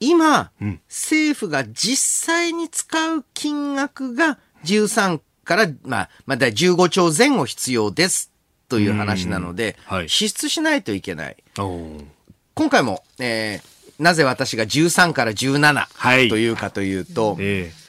[0.00, 8.30] 今、うん、政府が実際に使う金額が13から、まあ、まだ15兆前後必要です
[8.68, 11.36] という話なので、はい、支出しないといけない。
[11.56, 17.72] 今回も、えー、なぜ私が13から17というかというと、はいえ。
[17.76, 17.79] ー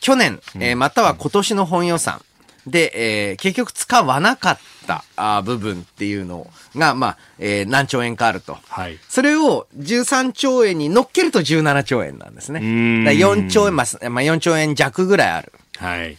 [0.00, 2.22] 去年、えー、または今年の本予算
[2.66, 8.58] で、えー、結局使わなかったあ部分っていうのが、まあ、えー、何兆円かあると。
[8.68, 8.98] はい。
[9.08, 12.60] それを13兆円に乗っけると17兆円なんですね。
[13.04, 15.52] だ4兆円、まあ、まあ、4兆円弱ぐらいある。
[15.78, 16.18] はい。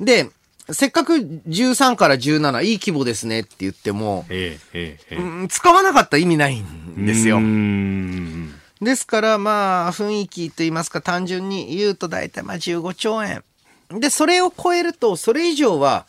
[0.00, 0.28] で、
[0.70, 7.36] せっかく13から17、いい規模ですねって言っても、ええええ、うん、使わなかった意味ないんですよ。
[7.36, 13.42] うんですから、まあ、雰囲気といいますか、単純に言うと大体まあ15兆円。
[13.90, 16.06] で、それを超えると、それ以上は、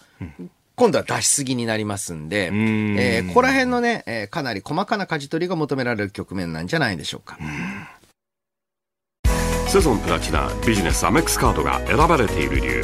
[0.75, 7.37] 今度は出しすぎになりますんで、んえー、ここら辺のね、えー、かなり細かな舵取りが求められる局面なんじゃないでしょうか。
[9.67, 12.83] セゾンプラチナビジネスアメックスカードが選ばれている理由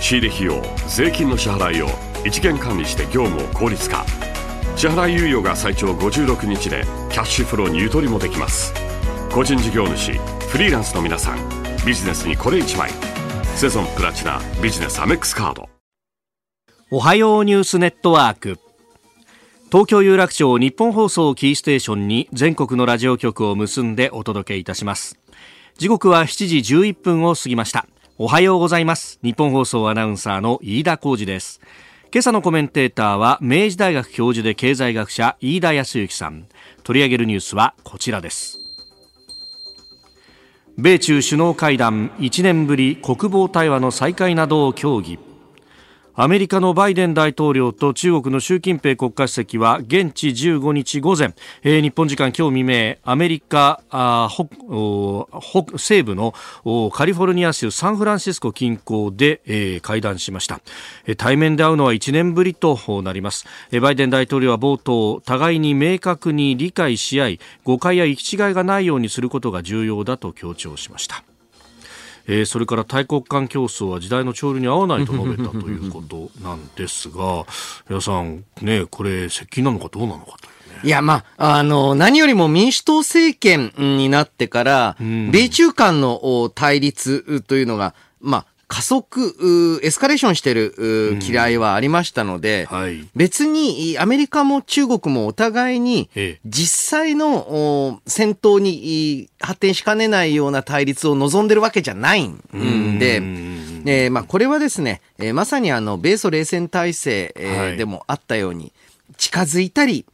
[0.00, 1.88] 仕入れ費用税金の支払いを
[2.24, 4.06] 一元管理して業務を効率化
[4.74, 8.83] 支払い猶予が最長56日でキャッシュフローにゆとりもできます
[9.34, 10.12] 個人事業主
[10.48, 11.38] フリーランスの皆さん
[11.84, 12.88] ビジネスにこれ1枚。
[13.56, 15.68] セゾンプラチナビジネスアメックスカード。
[16.92, 18.60] おはようニュースネットワーク。
[19.72, 25.18] 東京有楽町日本放送キーステーションに全国のラジオ局を結んでお届けいたします。
[25.78, 27.88] 時刻は7時11分を過ぎました。
[28.18, 29.18] おはようございます。
[29.24, 31.60] 日本放送アナウンサーの飯田浩二です。
[32.12, 36.46] 今朝のコメンテーターは明治大学教授で経済学者飯田康之さん。
[36.84, 38.60] 取り上げるニュースはこちらです。
[40.76, 45.20] 米中首脳会談1年ぶり国防対話の再開などを協議。
[46.16, 51.34] アメリカのバイデン大統領と中国の習近平国家主席は現地15日午前、
[51.64, 56.32] えー、日本時間今日未明アメリカ北西部の
[56.92, 60.60] カリフォルニア州サンフランシスコ近郊で、えー、会談しました、
[61.04, 71.24] えー、対面で会うのは1年ぶりとなります、えー、バイデン大統領は冒頭互いに明確に理解し合い誤解や行き違いがないようにすることが重要だと強調しました。
[72.26, 77.44] えー、それから大国間競争は時代の潮流に合わないと述べたということなんですが、
[77.88, 80.50] 皆さん、ね、これ、接近なのかどうなのかとい
[80.82, 80.86] う。
[80.86, 96.10] いや、まあ、あの、何よりも民主党政権になってから、米中間の対立というのが、まあ、加速、エスカレーションしてる嫌いはありましたので、はい、別にアメリカも中国もお互いに
[96.44, 103.22] 実際の戦闘に発展しかねないような対立を望んでるわけじゃないんで、
[103.86, 108.72] えー、まあ、これはですね、えー、まさにあの米ソ冷戦体制、えー、でもあったように、
[109.16, 110.04] 近づいたり、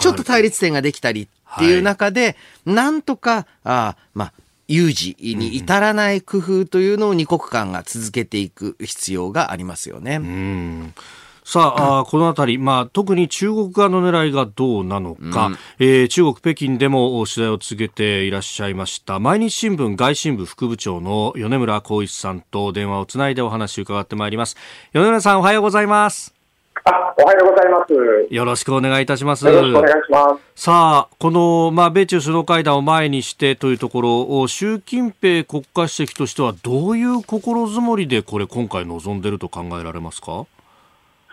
[0.00, 2.36] ちょっと対立点ができたりっていう中で、
[2.66, 4.32] なんとか、あまあ、
[4.70, 10.16] 有事に至らない工夫というのを二国間が続けていく必要がありますよね。
[10.16, 10.94] うん
[11.42, 24.56] さあ、このあたり、まあ、特に中国側の狙いがどうなのか、うん、えー、中国、北京でも取材を続けていらっしゃいました、毎日新聞外信部副部長の米村光一さんと電話をつないでお話を伺ってまいります。
[24.92, 26.39] 米村さん、おはようございます。
[26.84, 27.92] あ、おはようございます。
[28.30, 29.46] よろしくお願いいたします。
[29.46, 30.62] よろしくお願いします。
[30.64, 40.46] さあ、この、まあ、米中首脳会談を前にしてというところ、習近平国家主席としてはどういう心づもりでこれ今回臨んでると考えられますか？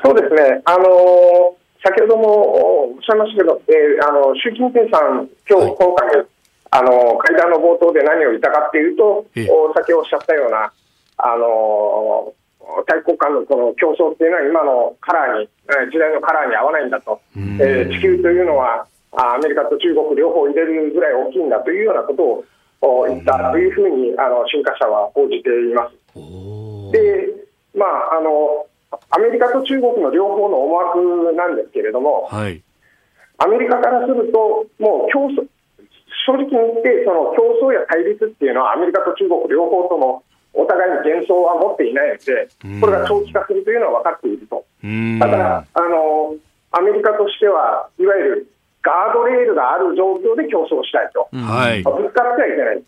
[0.03, 0.61] そうですね。
[0.65, 6.25] あの先ほどもおっしゃいましたけど、えー、あの習近平さん、今日、はい、今回、
[6.71, 9.53] あの会談の冒頭で何を言ったかっていうと、先ほ
[9.93, 10.71] どおっしゃったような、
[11.17, 12.33] あの
[12.85, 15.49] 大国間のこの競争っていうのは今のカラーに、
[15.91, 22.45] 時代のカラーに合わないんだと、えー、地球というのはアメリカと中国両方入れるぐらい大きいんだというようなこと
[22.87, 25.95] を言ったというふうにあの新華社は報じています。
[26.91, 27.33] で、
[27.73, 28.65] まああの、
[29.09, 32.61] アメリカと中国の両方の思惑なんですけれども、はい、
[33.37, 35.47] アメリカからすると、もう競争
[36.27, 40.23] 正直に言って、その競争や対立っていうのは、アメリカと中国両方とも
[40.57, 42.49] お互いに幻想は持っていないので、
[42.81, 44.65] これが長期化するというのは分かっていると。
[45.19, 46.35] だからあの、
[46.71, 48.47] アメリカとしては、いわゆる
[48.81, 52.83] ガードレールがある状況で競争したいと、はい、ぶつかってはいけない。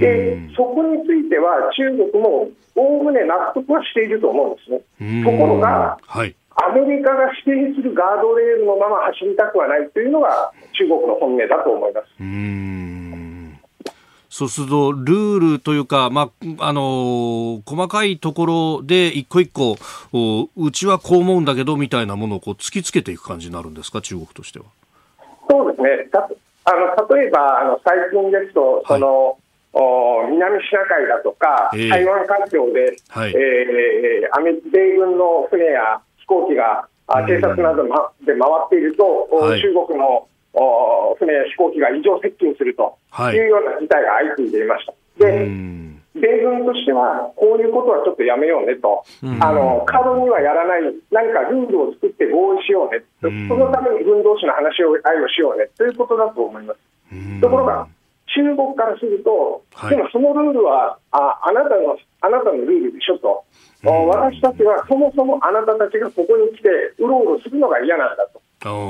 [0.00, 5.24] でそこについては中国もおおむね納得はしていると思うんですね。
[5.24, 12.06] ところが、はい、アメリカが指定するガードレールのまま走りたくはないというのが中国の本音だと思います。
[14.36, 19.78] そうすると、ルールというか、まあ、あのー、細かいところで一個一個、
[20.54, 24.66] うちはこう思うんだけどみたいなものをこう突きつけていく感じになるんですか、中国としては。
[25.48, 25.88] そうですね。
[26.12, 26.28] た
[26.66, 29.38] あの例えばあの最近ですと、その、
[29.72, 36.86] はい、南シナ海だとか、えー、台湾海峡で、はい、えー、アメ米軍の船や飛行機が、
[37.26, 40.28] 警察などで回っていると、はい、中国の
[41.18, 42.96] 船や飛行機が異常接近すると
[43.32, 43.38] い。
[43.46, 44.94] うような事態が相次いでいました。
[45.18, 45.48] で
[46.16, 49.04] 米軍としては、こういうことはちょっとやめようねと、
[49.40, 50.80] あの過度にはやらない、
[51.12, 55.68] 何かルールを作って合意しようね、そのために軍同士の話を愛をしようね。
[55.76, 56.80] ということだと思います。
[57.40, 57.86] ところが、
[58.34, 63.44] 中国からすると、はい、でもそのルールはああなたのあなたのルールでしょと、
[63.84, 68.40] 私たちはそもそもあなたたちがここに来てうろうろするのが嫌なんだと。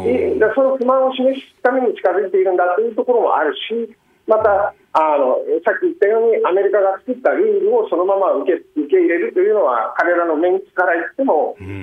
[0.06, 3.96] えその不満を示すために近づいているんだというところもあるし、
[4.26, 11.82] またあのさっき言ったようにアメリカが作ったルールをそのまま受け受け入れるというのは彼らのメンツから言っても、うん、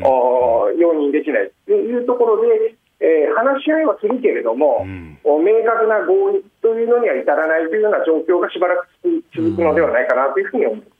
[0.79, 8.87] 容認できないというところで、えー、話し合いはするけれども、うん、明確な合意というのには至らないというような状況がしばらく
[9.35, 10.92] 続くのではないかなというふうに思います。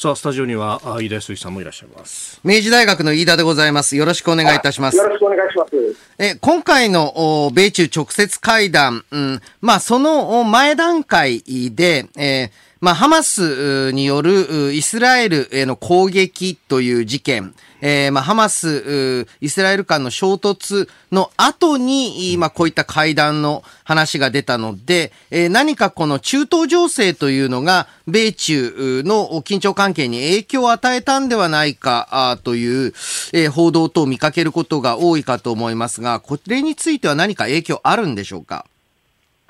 [0.00, 2.40] さあ、スタジオには飯田康之さんもいらっしゃいます。
[2.44, 3.96] 明治大学の飯田でございます。
[3.96, 4.96] よろしくお願いいたします。
[4.96, 5.74] よろしくお願いします。
[6.20, 11.42] え、今回の米中直接会談、うん、まあ、その前段階
[11.74, 32.92] で、えーまあ、ハマスによるイスラエルへの攻撃という事件、えー、まあ、ハマス、イスラエル間の衝突の後に、まあ、こういった会談の話が出たので、えー、何かこの中東情勢というのが、米中の緊張関係に影響を与えたんではないかという、
[33.32, 38.66] えー、報道等を見かけることが多いかと思いますが、これについては何か影響あるんでしょうか？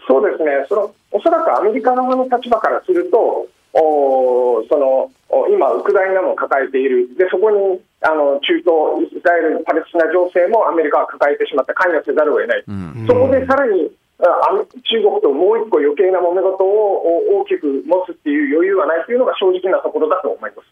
[0.07, 5.11] そうですね、そのおそらくアメリカ側の立場からすると、おその
[5.51, 20.71] 今、ウクライナも抱えている、でそこにあの中東、イスラエル、パレスチナ情勢もアメリカは抱えてしまって関与せざるを得ない、うん、そこでさらにあ中国ともう一個余計な揉め事を大きく持つっていう余裕はないというのが正直なところだと思います。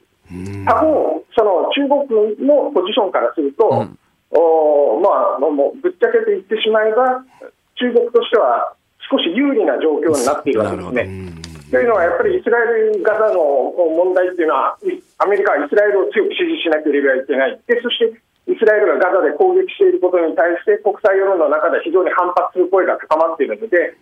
[0.65, 3.99] 他方、その中国のポジションからすると、うん、
[4.31, 7.23] おまあ、もうぶっちゃけて言ってしまえば、
[7.79, 8.75] 中国としては
[9.11, 11.57] 少し有利な状況になっているわけですね。
[11.71, 13.43] というのは、やっぱりイスラエル・ガザの
[13.75, 14.79] 問題っていうのは、
[15.19, 18.15] アメリカはイスラエルを強く支持しなければいけない、でそして
[18.47, 23.99] イスラエルがガザで攻撃していることに対して、国際世論の中で非常に反発する声が高まっているので、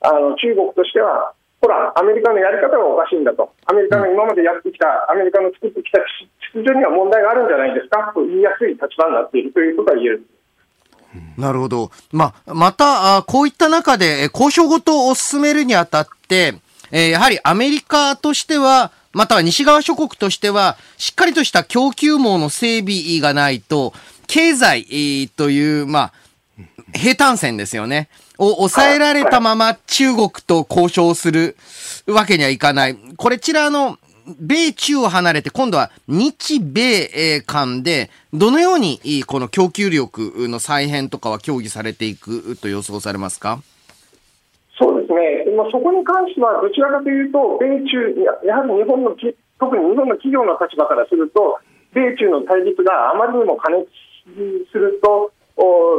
[0.00, 5.98] あの中国としては、ほら、アメリカのやり方がおかしいんだと、アメリカの今までやってきた、アメリカの作ってきた
[6.54, 10.22] 秩序には問題があるんじゃないですかと言いやすい立場になっているということは言える。
[11.36, 11.90] なるほど。
[12.12, 16.54] ま、また、こういった中で、交渉ごとを進めるにあたって、
[16.90, 23.94] え、やはりアメリカとしては、または西側諸国としては、しっかりとした供給網の整備がないと、
[24.26, 26.12] 経済という、まあ、
[26.94, 28.08] 平坦線ですよね。
[28.38, 31.56] を抑えられたまま中国と交渉する
[32.06, 32.96] わけにはいかない。
[33.16, 33.98] これちらの、
[34.38, 43.60] 米中を離れて、今度は日米間で、どのようにこの供給力の再編とかは協議されていくと予想されますか？
[44.78, 48.14] そうですね、まあ、そこに関しては、どちらかというと、米中、
[48.46, 49.16] やはり日本の
[49.58, 51.58] 特に日本の企業の立場からすると、
[51.92, 53.88] 米中の対立があまりにも過熱
[54.70, 55.32] すると、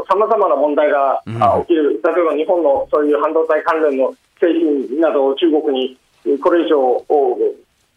[0.08, 5.98] さまざまな問題が起きる、うん、例えば日本のそういう半導体関連の製品などを中国に
[6.40, 7.04] これ以上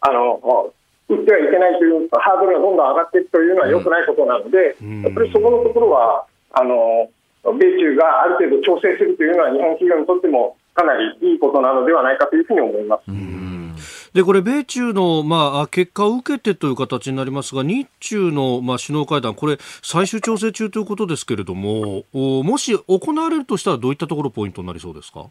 [0.05, 0.71] あの
[1.09, 7.09] 売ってはいけないというハードルがどんどん上がっていくというのは良くないことなので、うん、やっぱりそこのところはあの
[7.43, 13.11] 米中がある程度調整するというのは日本企業にとってもかなりいいことなのではないかというふうに思います。
[14.13, 25.25] でこれ、米中の、まあ、結果を受けてという形になりますが、日中の、まあ、首脳会談、これ、最終調整中ということですけれども、もし行われるとしたら、どういったところ、ポイントになりそうですか？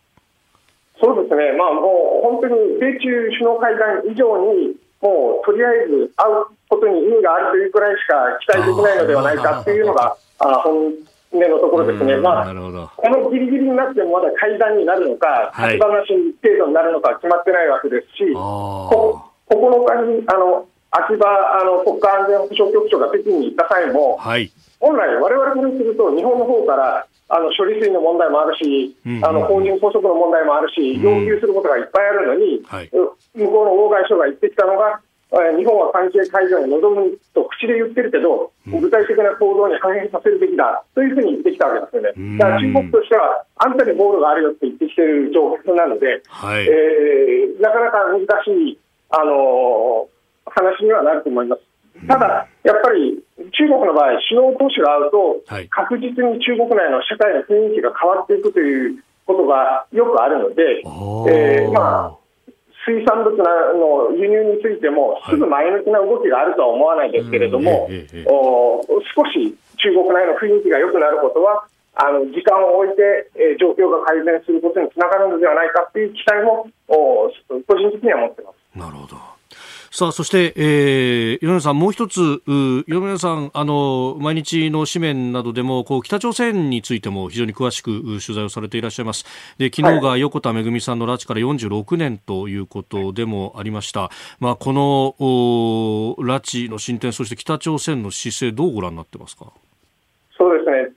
[1.32, 10.94] ですね、まあ、もう本当に米中首脳会談以上に、もうとりあえず会うことに意味があるというくらいしか期待できないのではないかというのが、あ本
[11.32, 16.06] 目のところですね、まあ、このぎりぎりになってもまだ会談になるのか、立ち話
[16.42, 19.56] 程度になるのか決まってないわけですし、こ9
[19.88, 21.24] 日にあの秋葉
[21.60, 24.52] あの国家安全保障局長が北京に行った際も、はい、
[24.82, 35.00] 本来、われわれからすると、日本の方からあの処理水の問題もあるし、あの法人拘束の問題もあるし、要求することがいっぱいあるのに、はい、向こうの欧外相が言ってきたのが、
[35.56, 42.38] 日本は関係解除に臨むと口で言ってるけど、具体的な行動に反映させるべきだというふうに言ってきたわけですよね。
[42.38, 48.78] だから中国としては、あんたにボールがあるよって言ってきてる状況なので、はい、えー、なかなか難しい、
[49.08, 51.71] あのー、話にはなると思います。
[52.08, 53.22] ただ、やっぱり
[53.52, 60.82] 中国の場合、首脳同士が会うと、確実に中国内の社会の雰囲気が変わっていくということがよくあるので、
[61.30, 62.22] えー、まあ
[62.84, 71.64] 水産物の輸入についても、すぐ前向きな動きがあるとは思わないですけれども、少し中国内の雰囲気が良くなることは、
[71.94, 77.30] あの時間を置いて、えー、状況が改善することにつながるのではないかという期待も、個
[77.76, 78.78] 人的には持ってます。
[78.78, 79.31] なるほど
[79.94, 89.26] さあ、そして、えー、米さん、もう一つ、米さん、あの、毎日の紙面などでも、こう、北朝鮮についても非常に詳しく取材をされていらっしゃいます。
[89.58, 94.10] で、昨日が横田めぐみさんの拉致から46年ということでもありました。
[94.40, 95.14] まあ、この、
[96.24, 99.52] 拉致の進展、そして北朝鮮の姿勢、どうご覧になってますか？
[100.38, 100.91] そうですね、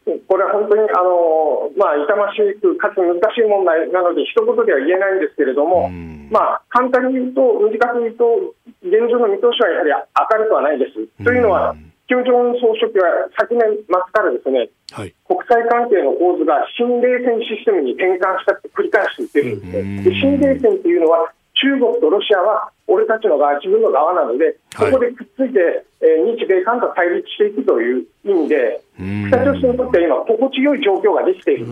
[0.55, 5.91] 本当にあの、まあ、痛ましくかつ難しい問題なので、一言では言えないんですけれども、
[6.31, 10.95] まあ、簡単に言うと、短く言うと、現状の見通しはやはり明るくはないです。
[11.23, 11.75] というのは、
[12.07, 20.13] 金正恩総書記は昨年末からですね、はい、国際関係の構図が新冷戦システムに転換したって繰り返して言ってるんですね。
[20.13, 28.81] で新冷戦というのは中国とロシアは俺たちの側、自分の側なので、そこでくっついて、えー、日米韓と対立していくという意味で、
[29.29, 31.65] 北朝鮮にとっては今、心地よい状況ができている。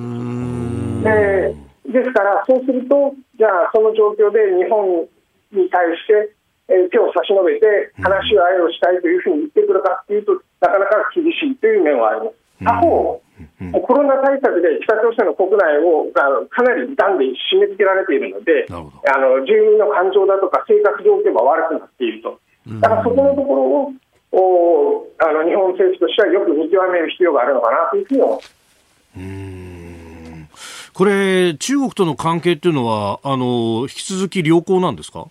[1.06, 5.06] えー、ですから、そうすると、じゃあ、その状況で日本
[5.52, 6.32] に対して、
[6.70, 12.43] えー、手を差し伸べて話し合いをしたいというふうに言ってくるかというと、なかなか厳しいという面はあります。
[12.64, 13.22] 他方、
[13.84, 16.24] コロナ対策で北朝鮮の国内をか
[16.64, 18.74] なり傷んで締め付けられているので、あ
[19.20, 22.40] の住民の感情だとか生活条件が悪くなっていると、
[22.80, 23.92] だからそこのところを
[24.32, 28.42] おあの日本政府としてはよく見極める必要があるのかなというふうに思いま
[30.58, 30.92] す。
[30.94, 35.26] これ、中国との関係っていうのは、あの引き続き良好なんですか？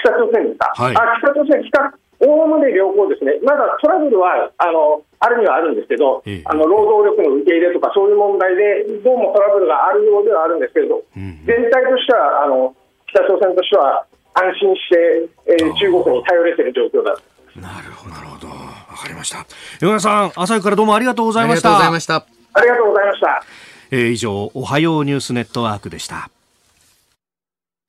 [0.00, 12.74] 北朝鮮ですか、はい、あ北朝鮮、北おおむね良好ですね、まだトラブルはあのあるにはあるんですけど、ええ、あの労働力の受け入れとか、そういう問題で、どうもトラブルがあるようではあるんですけれど、うん、全体としてはあの、
[13.06, 17.16] 北朝鮮としては安心して、えー、中国に頼れている状況だ
[17.60, 18.54] なるほど、なるほど、わ
[18.96, 19.46] かりました。
[19.80, 21.70] 山田さん、朝からどうもありがとうございました。
[21.70, 22.26] ありがとうございました。
[22.52, 23.44] ありがとうございました。
[23.90, 26.30] えー、以上、おはようニュースネットワークでした。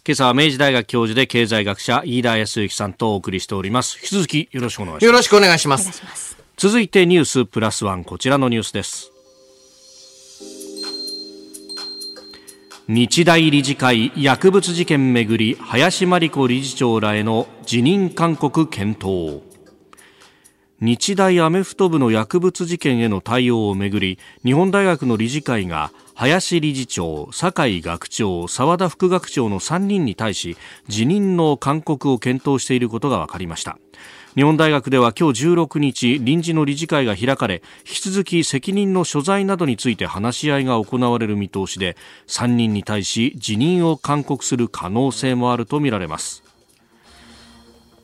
[0.08, 9.12] 今朝は明治大学教授で経済学者飯田康之さんとお送りしております引き続きよろしくお願いしますよろしくお願いします続いてニュースプラスワンこちらのニュースです。
[12.88, 19.43] 日大理事会薬物事件めぐり林真理子理事長らへの辞任勧告検討。
[20.82, 33.78] 日大アメフト部の薬物事件への対応をめぐり日本大学の理事会が林理事長、酒井学長、澤田副学長の3人に対し辞任の勧告を検討していることが分かりました。
[34.38, 46.44] 日本大学では今日16日臨時の理事会が開かれ引き続き責任の所在などについて話し合いが行われる見通しで3人に対し辞任を勧告する可能性もあるとみられます。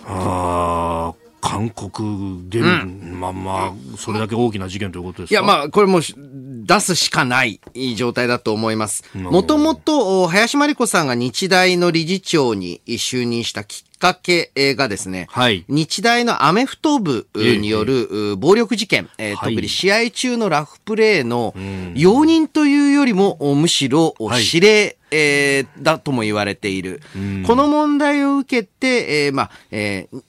[0.08, 1.14] あ
[1.44, 5.34] 韓国で、うん、まあまあ、それだけ大きな事件ということですか？
[5.34, 7.60] いや、まあ、これも出すしかない
[7.98, 9.04] 状態だと思います。
[9.14, 21.54] もともと、林真理子さんが日大の理事長に就任したきっかけがですね、はい、日大のアメフト部による暴力事件、えー、特に試合中のラフプレーの
[21.94, 27.02] 容認というよりも、むしろ指令、えー、だとも言われている。
[27.46, 30.24] この問題を受けて、えー、まあ、えー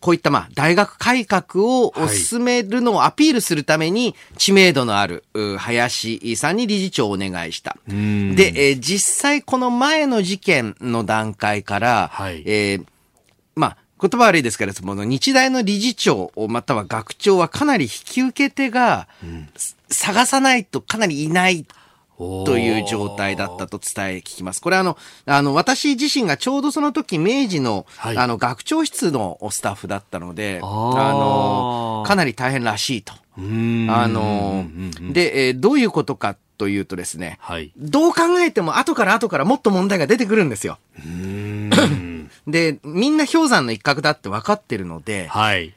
[0.00, 5.24] こういったまあ大学改革を進めるのをアピールするために知名度のある
[5.58, 7.76] 林さんに理事長をお願いした。
[7.86, 12.84] で、えー、実際この前の事件の段階から、はい、えー、
[13.54, 19.08] まあ言葉悪いですけれども、日大の理事長または学長はかなり引き受け手が、
[19.88, 21.64] 探さないとかなりいない
[22.16, 24.60] という状態だったと伝え聞きます。
[24.60, 24.96] これあの、
[25.26, 33.12] あの、私自身がちょうどその時、明治の、はい、あの、学長室のスタッフだったので、あの、かなり大変らしいと。
[33.12, 34.64] あの、
[35.12, 40.78] で、えー、どういうことかというとですね、はい、どう考えても後から後からもっと問題が出てくるんですよ。
[42.46, 45.74] で、みんな氷山の一角だって分かってるので、はい、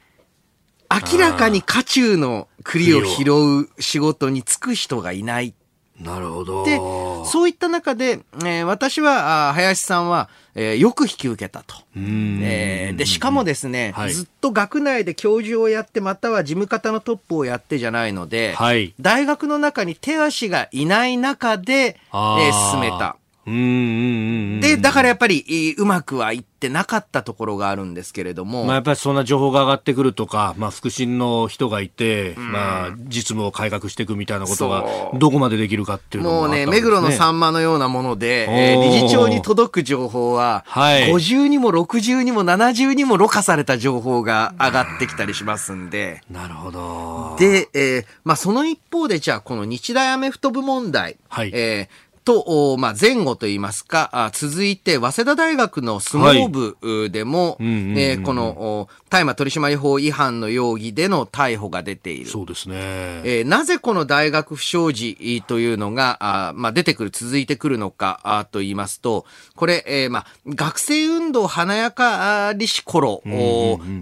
[1.12, 3.32] 明らかに渦中の栗を拾
[3.62, 5.54] う仕事に就く人がいない
[6.00, 6.64] なるほど。
[6.64, 6.78] で、
[7.26, 11.76] そういった中で、えー、私は、林さんは、えー、よく引き受けたと。
[11.94, 23.16] えー、で、しかもですね、はい、ずっと学内で教授をやって、または事務方のトップをやってじゃないので、はい、大学の中に手足がいない中で、えー、進めた。
[23.46, 28.64] で、だからやっぱり、うまくはいってなかったところがあるんですけれども。
[28.66, 34.84] まあやっぱりそんな情報が上がってくるとか、まあ腹心の人がいて、まあ実務を改革していくみたいなことが、
[35.14, 46.20] どこまでできるかっていうのも、ね、もうね、目黒のサンマのようなもので、えー、理事長に届く情報は、はい、50にも60にも70にもろ過された情報が上がってきたりしますんで。
[46.30, 47.36] なるほど。
[47.38, 62.30] で、えー、まあその一方で、じゃあこの日大アメフト部問題、はい、えーと、まあ、前後といいますか、続いて、早稲田大学の相撲部でも、はいこの、大麻取締法違反の容疑での逮捕が出ている。
[62.30, 62.76] そうですね。
[63.24, 73.22] えー、なぜこの大学不祥事というのが、あまあ、出てくる、続いてくるのかあと言いますと、これ、えー、まあ、学生運動華やかりし頃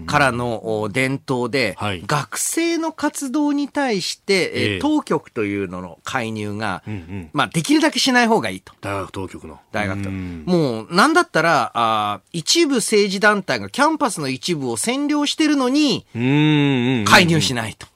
[0.05, 8.73] からの伝統で、はい、学生の活動に対して、えー、当局というのの介入が、うんうん、まあ、できるだけしない方がいいと。
[8.81, 9.59] 大学当局の。
[9.71, 10.09] 大学と。
[10.09, 17.87] もう、なんだったら、あ一部政治団体がキャンパスの一部を占領してるのに、介入しないと。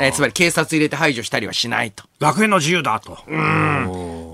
[0.00, 2.04] えー、つまり警察入れて排除したりはしないと。
[2.20, 3.18] 学園の自由だと。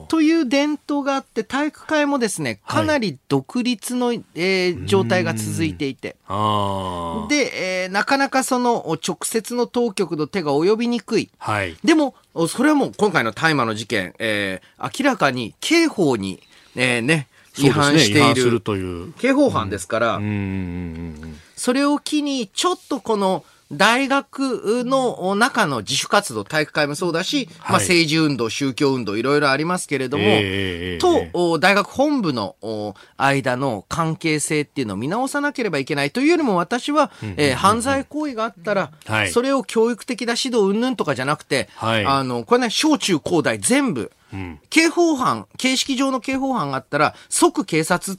[0.08, 6.10] という伝統があって、体育会もですね、かなり独立の、はい、えー、状態が続いていて。
[6.10, 11.30] で、えー、なかなかその直接の当局の手が及びにくい。
[11.38, 12.14] はい、でも、
[12.48, 16.40] それはもう今回の大麻の事件、えー、明らかに刑法に、
[16.74, 17.28] えー、ね、
[17.58, 18.60] 違反している。
[18.60, 19.12] という。
[19.14, 21.38] 刑法犯ですから、うん。
[21.56, 30.98] それを機に、ちょっとこの、大学の中の自主活動、体育会もそうだし、まあはい政治運動、宗教運動、いろいろありますけれども、ええええええ。
[30.98, 39.30] と、お大学本部のお間の関係性っていうのを見直さなければいけないというよりも私は、えー犯罪行為があったら、はい。
[39.30, 42.04] それを教育的な指導云々とかじゃなくて、はい。
[42.04, 44.60] あの、これね、小中高大全部、ん。
[44.70, 48.18] 刑法犯、形式上の刑法犯があったら、即警察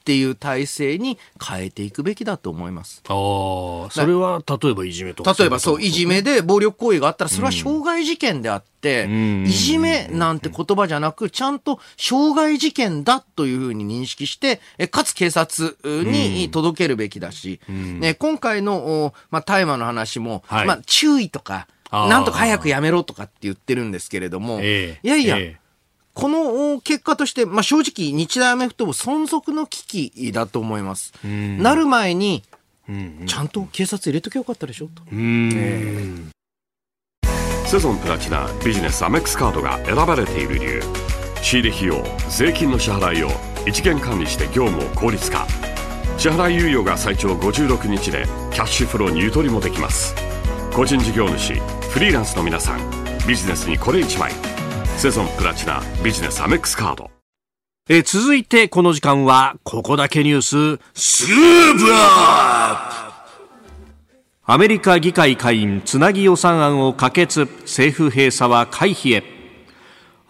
[0.00, 3.02] っていう体制に変えていくべきだと思います。
[3.06, 5.34] ああ、それは例えばいじめとか。
[5.38, 7.54] 例えばそう、いじめで暴力行為があったら、それはうん。
[7.54, 9.44] 傷害事件であって、ん。
[9.44, 20.66] いじめなんて言葉じゃなく、ちゃんと傷害事件だというふうに認識して、えかつ警察に届けるべきだし、ね、今回の、おまあ、大麻の話も、はい。
[20.66, 25.06] まあ、注意とか、なんとか早くやめろとかって言ってるんですけれども、ええ。
[25.06, 25.59] いやいや、ええ
[26.20, 31.14] このお結果として、まあ、正直、日大アメフト部存続の危機だと思います。
[31.26, 31.62] ん。
[31.62, 32.42] なる前に、
[32.88, 35.02] うんちゃんと警察入れときゃよかったでしょと。
[35.10, 36.30] うん。
[37.64, 40.82] セゾンプラチナビジネスアメックスカードが選ばれている理由。
[41.40, 43.30] 仕入れ費用税金の支払いを
[43.66, 45.46] 一元管理して業務を効率化。
[46.18, 50.14] 支払い猶予が最長56日でキャッシュフローにゆとりもできます。
[50.74, 51.54] 個人事業主
[51.92, 52.80] フリーランスの皆さん
[53.26, 54.59] ビジネスにこれ1枚
[54.96, 57.10] セゾンプラチナビジネスアメックスカード。
[57.88, 63.10] えー続いてこの時間は、ここだけニュース、スクープアップ。
[64.44, 69.39] アメリカ議会下院つなぎ予算案を可決、政府閉鎖は回避へ。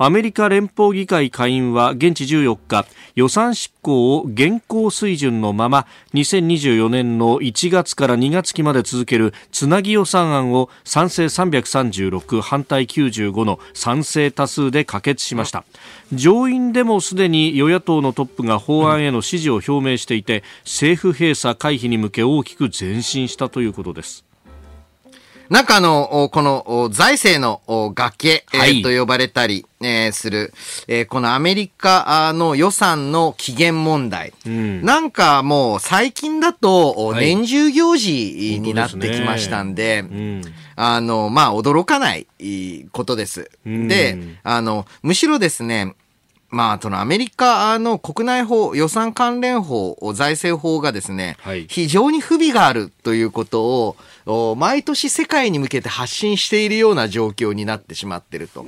[0.03, 2.87] アメリカ連邦議会下院は現地14日
[3.17, 15.67] 予算執行を現行水準のまま2024年の1月から2月期まで続けるつなぎ予算案を賛成336反対95の賛成多数で可決しました。
[16.15, 24.30] 上院でもすでに与野党のトップが法案への支持を表明していて政府閉鎖回避に向け大きく前進したということです。
[25.51, 28.45] なんかあの、おこのお財政のお崖、
[28.83, 30.53] と呼ばれたり、えーする、
[30.87, 34.33] えーこのアメリカあの予算の期限問題。
[34.49, 34.85] ん。
[34.85, 40.43] なんかもう最近だと年中行事になってきましたんで、うん。
[40.77, 43.51] あの、まあ驚かないいことです。
[43.67, 43.89] うん。
[43.89, 45.97] で、あの、むしろですね、
[46.51, 51.67] まあ、そのアメリカの国内法、予算関連法、財政法がですね、はい。
[51.69, 53.97] 非常に不備があるということを、お
[54.57, 58.65] 毎年世界に向けて発信しているような状況になってしまっていると。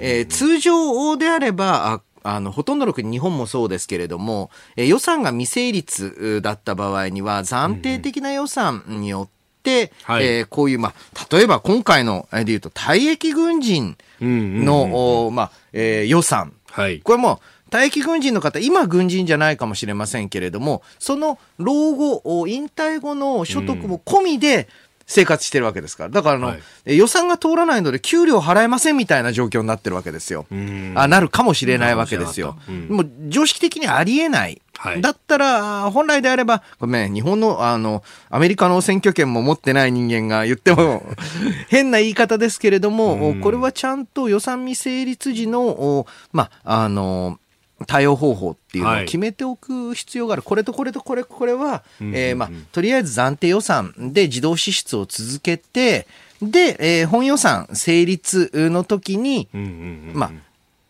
[0.00, 10.24] えー通常であれば、ああの、ほとんどの国、日本もそうですけれども、えー予算が未成立うだった場合には、暫定的な予算によって、はい。
[10.26, 16.52] えーこういう、まあ、例えば今回の、えーで言うと、退役軍人うんの、おまあ、えー予算。
[16.70, 17.00] はい。
[17.00, 17.40] これも、
[17.70, 24.68] 退役軍人の方、今軍人じゃないかもしれませんけれども、その老後、お引退後の所得も込みで
[25.10, 26.10] 生活してるわけですから。
[26.10, 30.46] だからあの、はいえ予算が通らないので給料払えませんみたいな状況になってるわけですよ。
[30.54, 32.56] んあなるかもしれないわけですよ。
[32.68, 34.62] うんもう常識的にありえない。
[34.76, 41.04] はいだったら、本来であれば、ごめん、日本の、あの、アメリカの選挙権も持ってない人間が言っても、
[41.68, 47.38] 変な言い方ですけれども、これはちゃんと予算未成立時の、おまあ、あの、
[47.86, 50.42] 対応方法っていうのをはい決めておく必要がある。
[50.42, 56.06] これとこれとこれ、これは、えーまあ、とりあえず暫定予算で自動支出を続けて、
[56.42, 59.70] で、えー本予算成立の時に、うんうんう
[60.12, 60.30] んまあ、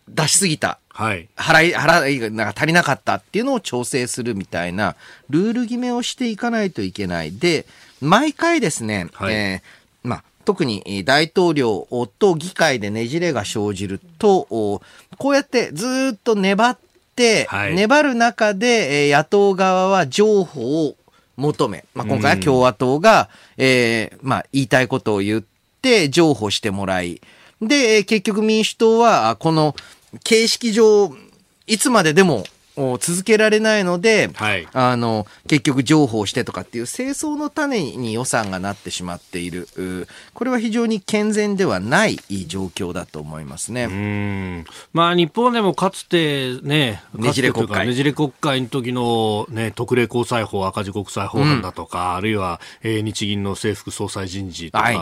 [0.09, 0.78] 出しすぎた。
[0.88, 4.97] はい払い、払いが足りなかったっていうのを調整するみたいな、
[5.30, 7.32] ルール決めをしていかないといけない。
[7.32, 7.64] で、
[8.01, 11.86] 毎回ですね、はいえーまあ、特にえー大統領
[12.18, 14.82] と議会でねじれが生じると、お
[15.16, 16.76] こうやってずーっと粘っ
[17.14, 17.74] て、はい。
[17.76, 20.96] 粘る中で、えー野党側は譲歩を
[21.36, 23.28] 求め、まあ、今回は共和党が、
[23.59, 25.44] えーまあ、言いたいことを言っ
[25.82, 27.20] て譲歩してもらい、
[27.62, 29.76] で、えー結局民主党は、あこの
[30.24, 31.14] 形式上、
[31.68, 32.44] いつまででもお
[33.01, 34.68] 続けられないので、はい。
[34.72, 39.68] あの、結局情報してとかっていう清掃の種に予算がなってしまっている。
[39.76, 43.85] うこれは非常に健全ではない状況だと思いますね。
[43.85, 44.64] うん。
[44.93, 47.87] まあ、日本でもかつてね、ねじれ国会。
[47.87, 55.01] ねじれ国会の時のね、特例公債法、赤字国債法案だとか、あるいは、えー日銀の制服総裁人事とか、はい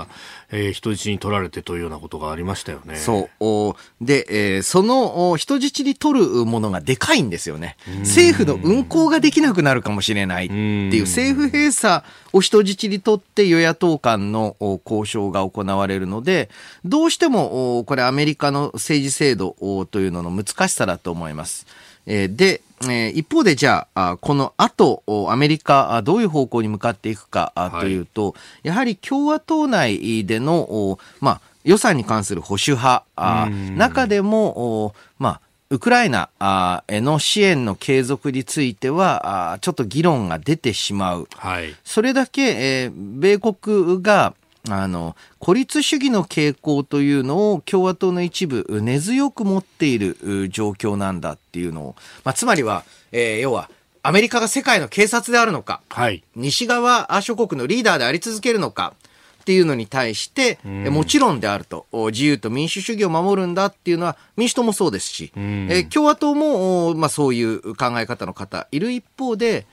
[0.51, 2.96] えー人質に取られてというようなことがありましたよね。
[2.96, 3.30] そう。
[3.40, 7.76] おで、えーそのお人質に取るものがでかいんですよね。
[8.01, 16.49] 政府の運行ができなくなるかもしれないっていう、政府閉鎖を人質にとって与野党間のお交渉が行われるので、
[16.84, 21.66] どうしてもおこれアメリカの政治制度おというのの難しさだと思います。
[22.07, 33.05] えーで、えー一方でじゃあ、あこの後、おアメリカ、あどういう方向に向かっていくかというと、やはり共和党内での、おまあ、予算に関する保守派、
[33.76, 41.29] 中でも、おまあ、ウクライナあへの支援の継続については、あちょっと議論が出てしまう。
[41.37, 41.74] はい。
[41.85, 44.33] それだけ、えー米国が、
[44.68, 53.70] あの、孤立主義の傾向というのを共和党の一部根強く持っているう状況なんだっていうのを、まあ、つまりは、えー要は、
[54.02, 56.22] アメリカが世界の警察であるのか、はい。
[56.34, 58.94] 西側諸国のリーダーであり続けるのか
[59.40, 69.66] っていうのに対して、えもちろんであると、お自由と民主主義を守るんだっていうのは民主党もそうですし、んえ共和党も、おまあ、そういう考え方の方いる一方で、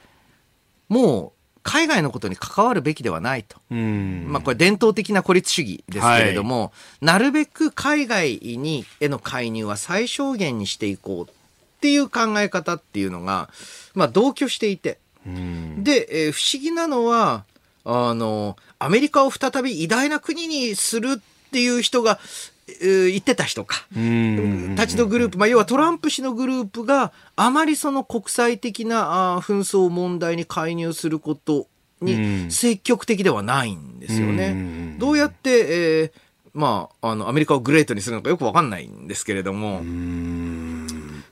[0.88, 1.35] もう
[1.66, 3.58] 海外のことに関わるべきではないと。
[3.72, 4.28] うん。
[4.30, 11.34] まあこれ伝統的な孤立主義ですけれども、なるべく海外にへの介入は最小限にしていこうっ
[11.82, 13.50] ていう考え方っていうのが、
[13.96, 15.84] まあ同居していて、うん。
[15.84, 17.46] で、えー不思議なのは、
[17.84, 23.88] あの、アメリカを再び偉大な国にするっていう人が、えー言ってた人か。
[23.96, 24.76] うん。
[24.76, 31.68] 立ちのグループ、まあ、要はトランプ氏のグループがあまりその国際的な紛争問題に介入すること
[32.02, 34.48] うにん積極的ではないんですよね。
[34.48, 36.12] うんどうやって、えー
[36.56, 39.82] まあ、あの、アメリカをグレートにするのかよくわかんないんですけれども、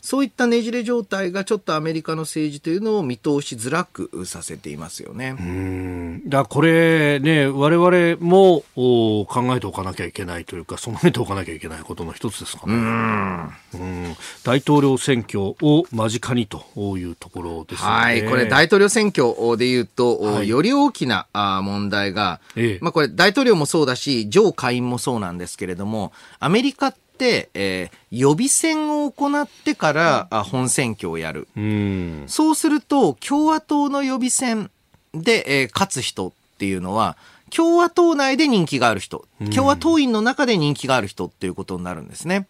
[0.04, 5.38] そういったねじれ状態がちょっとアメリカの政治というのを見通しづらくさせていますよね。
[5.40, 12.74] うんだこれね、我々もお考えておかなきゃいけないというか、備えておかなきゃいけないことの一つですかね。
[12.74, 16.66] うん大統領選挙を間近にと
[16.98, 17.96] いうところですよね。
[17.96, 18.30] はい。
[18.30, 31.48] これ大統領選挙で言うと、はいより大きな問題が、ええまあこれ大統領もそうだし、上下院もそうなんですけれども、アメリカって、えー予備選を行ってから、あ本選挙をやる。
[31.58, 32.24] うん。
[32.28, 34.70] そうすると、共和党の予備選
[35.14, 37.18] で、えー勝つ人っていうのは、
[37.50, 42.48] 共和党内で人気がある人、共和党員の中で人気がある人っていうことになるんですね。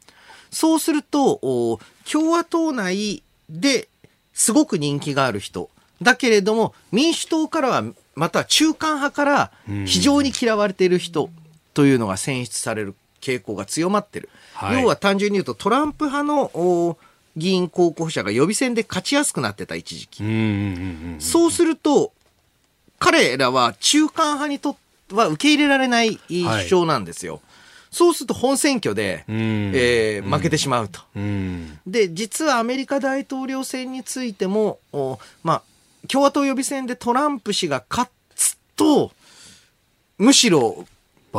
[0.51, 3.89] そうすると、お共和党内で
[4.33, 5.69] すごく人気がある人、
[6.01, 7.83] だけれども、民主党からは、
[8.15, 9.51] または中間派から
[9.85, 11.29] 非常に嫌われている人
[11.73, 14.29] というのが選出される傾向が強まってる。
[14.53, 16.97] はい要は単純に言うと、トランプ派のお
[17.35, 20.23] 議員候補者が予備選で勝ちやすくなってた一時期。
[21.19, 22.13] そうすると、
[22.99, 24.79] 彼らは中間派にとって
[25.13, 27.41] は受け入れられない主張なんですよ。
[27.91, 31.01] そうすると本選挙で、うんえー負けてしまうと。
[31.15, 39.11] うんで、実はアメリカ大統領選についても、おまあ、共和党予備選でトランプ氏が勝つと、
[40.17, 40.85] むしろ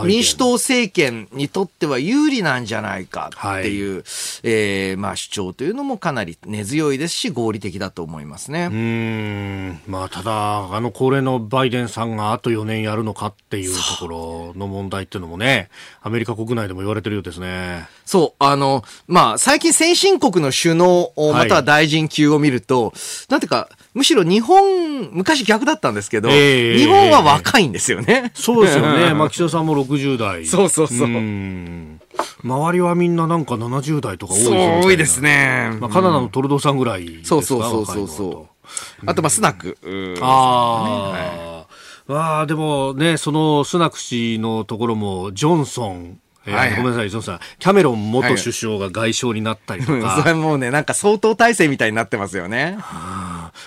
[0.03, 4.05] 民主党政権にとっては有利なんじゃないかっていう、
[4.43, 8.69] えーまあ主張というのもかなり根強いですし合理的だと思いますね。
[8.71, 15.71] うーんまあ、ただ、あの高齢のバイデンさんがあと4年やるのかっていうところの問題っていうのもね、
[16.03, 17.89] アメリカ国内でも言われてるようですね。
[18.05, 22.93] そう、あの、まあ、最近先進国の首脳、はいまたは大臣級を見ると、
[23.29, 28.33] なんていうか、むしろ日本、昔逆だったんですけど、ええ日本は若いんですよね。
[28.35, 29.13] そうですよね。
[29.15, 30.47] まあ、岸田さんも60代。
[30.47, 32.01] そうそうそうん
[32.43, 35.21] 周りはみんななんか70代とか多いぞそ多いです。
[35.21, 35.71] ね。
[35.81, 38.47] まあ、カナダのトルドーさんぐらいですかそうそうそうそうそはう。
[39.07, 39.79] あと、まあ、スナック。
[39.83, 41.67] うんあ
[42.09, 52.79] あ、ああ、でもね、そのスナク氏のところも、ジョンソン、えーはいはいごめんなさい、ジョンソン、キャメロン元首相が外相になったりとうんか、 それもうね、なんか相当体制みたいになってますよね。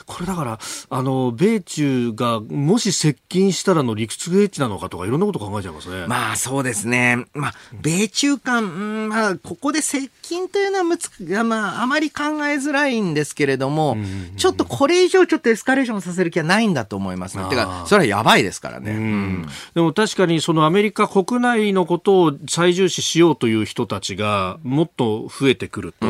[0.05, 0.59] これだから、
[0.89, 6.05] あの、米中がもし接近したらの理屈エッジなのかとか、いろんなこと考えちゃいますね。
[6.07, 7.25] まあそうですね。
[7.33, 11.09] まあ、米中間、うんまあ、ここで接近というのはむつ、
[11.43, 13.97] まあ、あまり考えづらいんですけれども、
[14.37, 17.45] ちょっとこれ以上ちょっとエスカレーションさせる気はないんだと思いますね。
[17.49, 18.91] てか、それはやばいですからね。
[18.91, 26.07] うんでも確かにそのアメリカ国内のことを最重視しようという人たちがもっと増えてくると、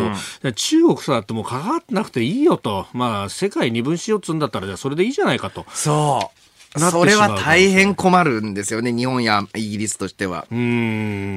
[0.54, 5.66] 中国さってもう関わってなくていいよと、まあ世界二分しようっつうんだったらじゃあそれでいいじゃないかと。
[5.70, 6.48] そう。
[6.80, 10.46] それは大変困るんですよね、日本やイギリスとしては。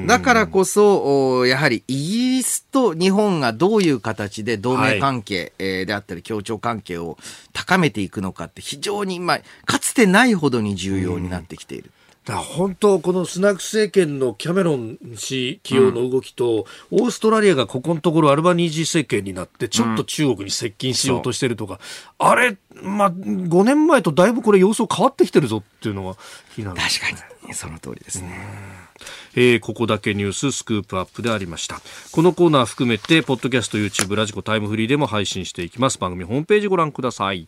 [0.07, 7.17] だからこそ、おやはりイギリスと日本がどういう形で同盟関係、えーであったり協調関係を
[7.53, 11.91] 高めていくのかって非常に、まあ、かつてないほどに重要になってきている。
[12.25, 21.79] だ本当、このスナク政権のキャメロン氏起用の動きと、うん、オーストラリアがここのところアルバニージー政権になって、ちょっと中国に接近しようとしてるとか、
[22.19, 26.15] うん、あれ、まあ、5年前とだいぶこれ様相変わってきてるぞっていうのが
[26.53, 28.81] 気になる、確かに、その通りですね。
[29.33, 31.81] えー、ここだけニューススクープアップでありました。
[32.11, 35.97] このコーナー含めてポッドキャスト YouTube ラジコタイムフリーでも配信していきます。
[35.97, 37.47] 番組ホームページご覧ください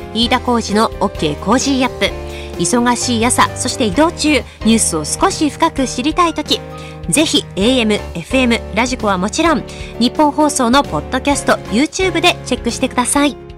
[0.13, 2.05] 飯田浩司の OK Cozy up
[2.61, 6.59] 忙しい朝そして移動中ニュースを少し深く知りたい時
[7.09, 9.63] ぜひ AM、FM、ラジコはもちろん
[9.99, 13.50] 日本放送のポッドキャスト YouTube でチェックしてください。